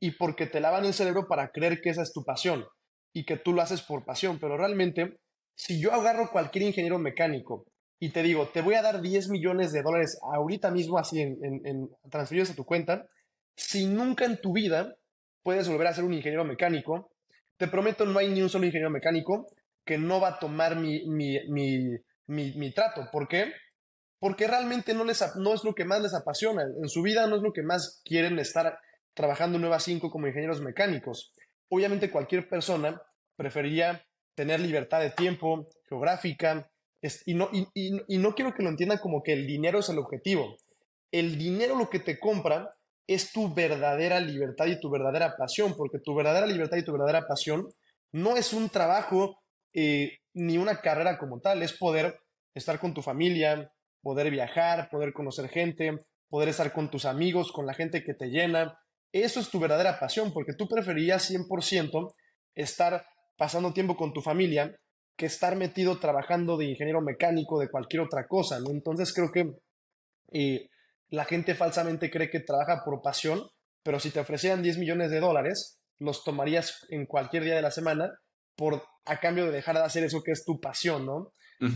[0.00, 2.66] y porque te lavan el cerebro para creer que esa es tu pasión
[3.12, 5.14] y que tú lo haces por pasión, pero realmente
[5.56, 7.64] si yo agarro cualquier ingeniero mecánico
[8.00, 11.38] y te digo, te voy a dar 10 millones de dólares ahorita mismo así en,
[11.42, 13.06] en transferidos a tu cuenta,
[13.56, 14.96] si nunca en tu vida
[15.42, 17.10] puedes volver a ser un ingeniero mecánico,
[17.56, 19.46] te prometo, no hay ni un solo ingeniero mecánico
[19.84, 23.08] que no va a tomar mi, mi, mi, mi, trato.
[23.12, 23.52] ¿Por qué?
[24.18, 26.62] Porque realmente no, les, no es lo que más les apasiona.
[26.62, 28.78] En su vida no es lo que más quieren estar
[29.12, 31.32] trabajando 9 a 5 como ingenieros mecánicos.
[31.68, 33.00] Obviamente cualquier persona
[33.36, 36.68] preferiría tener libertad de tiempo, geográfica,
[37.26, 39.98] y no, y, y no quiero que lo entiendan como que el dinero es el
[39.98, 40.56] objetivo.
[41.12, 42.70] El dinero lo que te compra
[43.06, 47.26] es tu verdadera libertad y tu verdadera pasión, porque tu verdadera libertad y tu verdadera
[47.26, 47.68] pasión
[48.12, 49.38] no es un trabajo
[49.72, 52.18] eh, ni una carrera como tal, es poder
[52.54, 53.70] estar con tu familia,
[54.02, 55.98] poder viajar, poder conocer gente,
[56.28, 58.78] poder estar con tus amigos, con la gente que te llena.
[59.12, 62.14] Eso es tu verdadera pasión, porque tú preferías 100%
[62.54, 63.04] estar
[63.36, 64.76] pasando tiempo con tu familia
[65.16, 68.58] que estar metido trabajando de ingeniero mecánico, de cualquier otra cosa.
[68.68, 69.52] Entonces creo que
[70.32, 70.68] eh,
[71.14, 73.48] la gente falsamente cree que trabaja por pasión,
[73.82, 77.70] pero si te ofrecieran 10 millones de dólares, los tomarías en cualquier día de la
[77.70, 78.10] semana
[78.56, 81.32] por a cambio de dejar de hacer eso que es tu pasión, ¿no?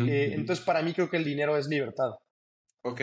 [0.07, 2.11] Eh, entonces, para mí creo que el dinero es libertad.
[2.83, 3.01] Ok,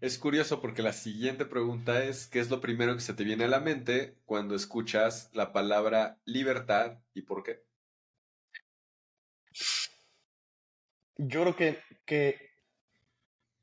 [0.00, 3.44] es curioso porque la siguiente pregunta es, ¿qué es lo primero que se te viene
[3.44, 7.62] a la mente cuando escuchas la palabra libertad y por qué?
[11.16, 12.51] Yo creo que, que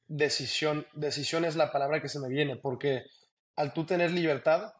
[0.10, 3.04] decisión, decisión es la palabra que se me viene, porque
[3.56, 4.74] al tú tener libertad,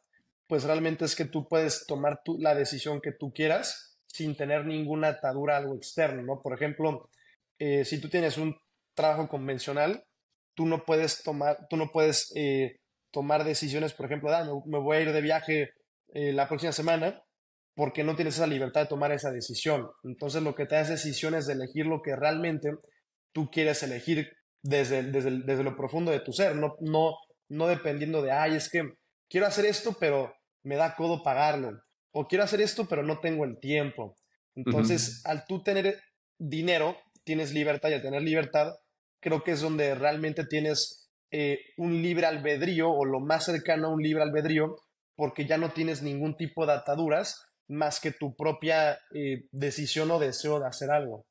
[0.48, 5.10] pues realmente es que tú puedes tomar la decisión que tú quieras sin tener ninguna
[5.10, 6.42] atadura algo externo, ¿no?
[6.42, 7.10] Por ejemplo,
[7.60, 8.58] eh, si tú tienes un
[8.96, 10.04] trabajo convencional,
[10.56, 12.80] tú no puedes tomar, tú no puedes eh,
[13.12, 15.70] tomar decisiones, por ejemplo, ah, me, voy a ir de viaje
[16.14, 17.22] eh, la próxima semana,
[17.76, 19.88] porque no tienes esa libertad de tomar esa decisión.
[20.04, 22.72] Entonces lo que te hace decisión es de elegir lo que realmente
[23.32, 24.32] tú quieres elegir
[24.62, 27.16] desde, desde, lo profundo de tu ser, no, no,
[27.50, 28.84] no dependiendo de, ay, es que
[29.30, 30.34] quiero hacer esto, pero
[30.64, 31.82] me da codo pagarlo,
[32.12, 34.16] o quiero hacer esto, pero no tengo el tiempo.
[34.56, 36.02] Entonces, al tú tener
[36.38, 38.74] dinero, tienes libertad y al tener libertad,
[39.22, 43.94] creo que es donde realmente tienes eh, un libre albedrío o lo más cercano a
[43.94, 44.76] un libre albedrío,
[45.16, 50.20] porque ya no tienes ningún tipo de ataduras más que tu propia eh, decisión o
[50.20, 51.28] deseo de hacer algo.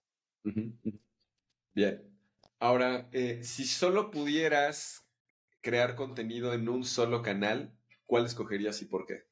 [1.75, 2.08] Bien.
[2.61, 5.05] Ahora, eh, si solo pudieras
[5.61, 7.73] crear contenido en un solo canal,
[8.07, 9.25] ¿cuál escogerías y por qué?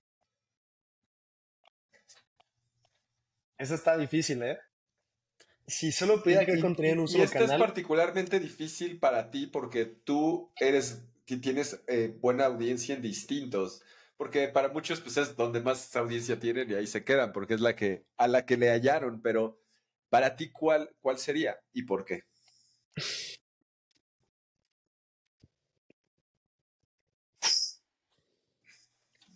[3.58, 4.58] Eso está difícil, ¿eh?
[5.66, 7.42] Si solo pudiera crear contenido en un solo canal.
[7.42, 13.02] Y esto es particularmente difícil para ti porque tú eres, tienes eh, buena audiencia en
[13.02, 13.82] distintos.
[14.16, 17.60] Porque para muchos, pues es donde más audiencia tienen y ahí se quedan, porque es
[17.60, 19.20] la que, a la que le hallaron.
[19.20, 19.58] Pero
[20.10, 22.24] Para ti, ¿cuál, cuál sería y por qué?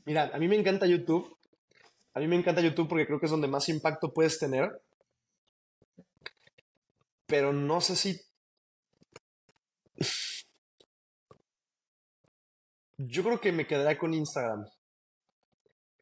[0.05, 1.37] Mira, a mí me encanta YouTube.
[2.15, 4.83] A mí me encanta YouTube porque creo que es donde más impacto puedes tener.
[7.27, 8.21] Pero no sé si...
[12.99, 14.67] Yo creo que me quedaría con Instagram.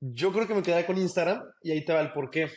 [0.01, 2.51] Yo creo que me quedaría con Instagram y ahí te va el porqué.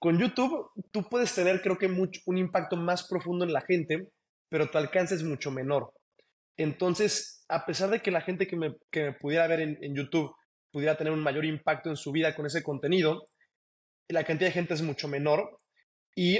[0.00, 4.08] Con YouTube, tú puedes tener, creo que, mucho, un impacto más profundo en la gente,
[4.48, 5.92] pero tu alcance es mucho menor.
[6.56, 8.74] Entonces, a pesar de que la gente que me,
[9.20, 10.34] pudiera ver en, YouTube
[10.70, 13.26] pudiera tener un mayor impacto en su vida con ese contenido,
[14.08, 15.58] la cantidad de gente es mucho menor
[16.16, 16.38] y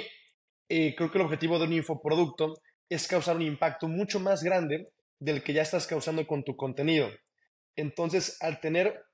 [0.71, 2.55] eh, creo que el objetivo de un infoproducto
[2.89, 4.89] es causar un impacto mucho más grande
[5.19, 7.11] del que ya estás causando con tu contenido.
[7.77, 9.05] Entonces, al tener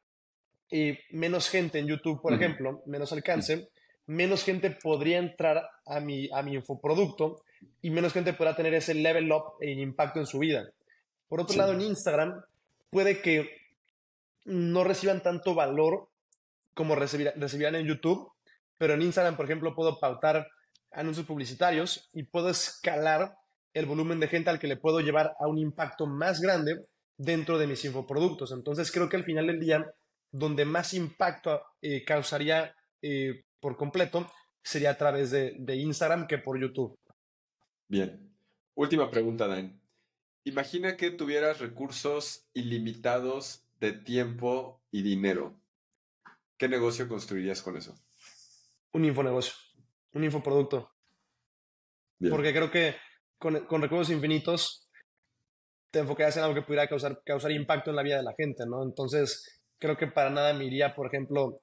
[0.70, 3.70] eh, menos gente en YouTube, por ejemplo, menos alcance,
[4.07, 7.42] menos gente podría entrar a mi, a mi infoproducto
[7.82, 10.70] y menos gente podrá tener ese level up e impacto en su vida.
[11.28, 12.42] Por otro lado, en Instagram
[12.90, 13.50] puede que
[14.44, 16.09] no reciban tanto valor
[16.74, 18.30] como recibirán en YouTube,
[18.78, 20.46] pero en Instagram, por ejemplo, puedo pautar
[20.92, 23.36] anuncios publicitarios y puedo escalar
[23.72, 26.86] el volumen de gente al que le puedo llevar a un impacto más grande
[27.16, 28.52] dentro de mis infoproductos.
[28.52, 29.84] Entonces creo que al final del día,
[30.30, 34.30] donde más impacto eh, causaría eh, por completo
[34.62, 36.98] sería a través de, Instagram que por YouTube.
[37.88, 38.34] Bien.
[38.74, 39.80] Última pregunta, Dan.
[40.44, 45.59] Imagina que tuvieras recursos ilimitados de tiempo y dinero.
[46.59, 47.94] ¿Qué negocio construirías con eso?
[48.92, 49.54] Un infonegocio,
[50.12, 50.90] un infoproducto.
[52.30, 52.96] Porque creo que
[53.38, 54.90] con, con, recursos infinitos
[55.90, 58.64] te enfocarías en algo que pudiera causar, causar impacto en la vida de la gente,
[58.66, 58.82] ¿no?
[58.82, 61.61] Entonces, creo que para nada me iría, por ejemplo,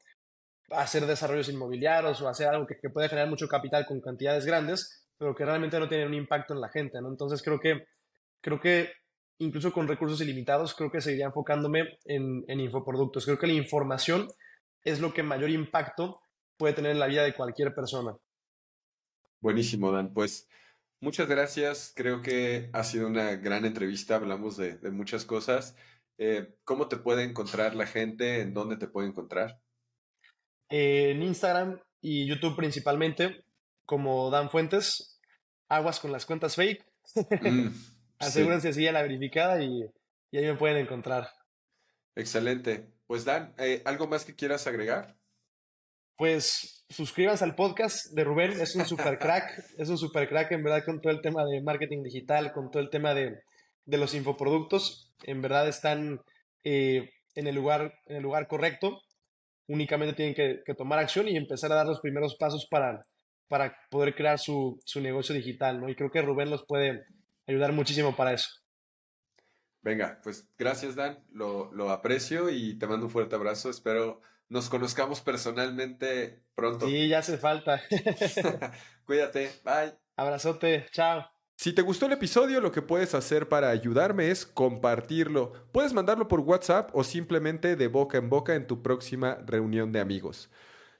[0.70, 5.36] hacer desarrollos inmobiliarios o hacer algo que, puede generar mucho capital con cantidades grandes, pero
[5.36, 6.98] que realmente no tiene un impacto en la gente.
[6.98, 7.86] Entonces creo que,
[8.42, 8.92] creo que
[9.40, 13.26] incluso con recursos ilimitados, creo que seguiría enfocándome en, en infoproductos.
[13.26, 14.28] Creo que la información
[14.84, 16.22] es lo que mayor impacto
[16.58, 18.16] puede tener en la vida de cualquier persona.
[19.40, 20.14] Buenísimo, Dan.
[20.14, 20.48] Pues
[21.02, 21.92] muchas gracias.
[21.96, 24.16] Creo que ha sido una gran entrevista.
[24.16, 25.76] Hablamos de, muchas cosas.
[26.18, 28.42] Eh, ¿Cómo te puede encontrar la gente?
[28.42, 29.60] ¿En dónde te puede encontrar?
[30.76, 33.46] En Instagram y YouTube principalmente,
[33.86, 35.20] como Dan Fuentes,
[35.70, 36.84] aguas con las cuentas fake.
[37.44, 37.68] Mm,
[38.18, 39.84] Asegúrense si ya la verificada y,
[40.32, 41.30] ahí me pueden encontrar.
[42.16, 42.92] Excelente.
[43.06, 45.16] Pues Dan, eh, ¿algo más que quieras agregar?
[46.18, 49.46] Pues suscríbanse al podcast de Rubén, es un super crack,
[49.78, 52.82] es un super crack en verdad con todo el tema de marketing digital, con todo
[52.82, 53.36] el tema de,
[53.86, 56.20] los infoproductos, en verdad están
[56.64, 59.00] eh, en, el lugar, en el lugar correcto
[59.68, 63.02] únicamente tienen que, tomar acción y empezar a dar los primeros pasos para,
[63.48, 65.90] para poder crear su, negocio digital, ¿no?
[65.90, 67.06] Y creo que Rubén los puede
[67.48, 68.50] ayudar muchísimo para eso.
[69.82, 73.70] Venga, pues gracias Dan, lo, lo aprecio y te mando un fuerte abrazo.
[73.70, 76.88] Espero nos conozcamos personalmente pronto.
[76.88, 77.82] Sí, ya hace falta.
[79.06, 79.94] Cuídate, bye.
[80.16, 81.26] Abrazote, chao.
[81.56, 85.54] Si te gustó el episodio, lo que puedes hacer para ayudarme es compartirlo.
[85.72, 90.00] Puedes mandarlo por WhatsApp o simplemente de boca en boca en tu próxima reunión de
[90.00, 90.50] amigos.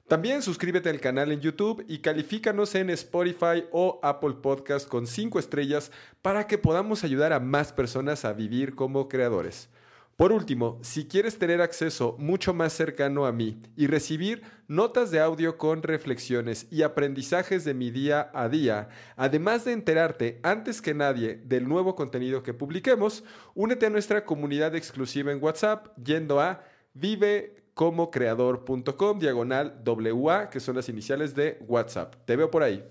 [0.08, 5.38] También suscríbete al canal en YouTube y califícanos en Spotify o Apple Podcast con 5
[5.38, 5.90] estrellas
[6.22, 9.70] para que podamos ayudar a más personas a vivir como creadores.
[10.16, 15.18] Por último, si quieres tener acceso mucho más cercano a mí y recibir notas de
[15.18, 20.94] audio con reflexiones y aprendizajes de mi día a día, además de enterarte antes que
[20.94, 23.24] nadie del nuevo contenido que publiquemos,
[23.56, 26.62] únete a nuestra comunidad exclusiva en WhatsApp yendo a
[26.94, 32.14] vivecomocreador.com diagonal WA, que son las iniciales de WhatsApp.
[32.24, 32.84] Te veo por ahí.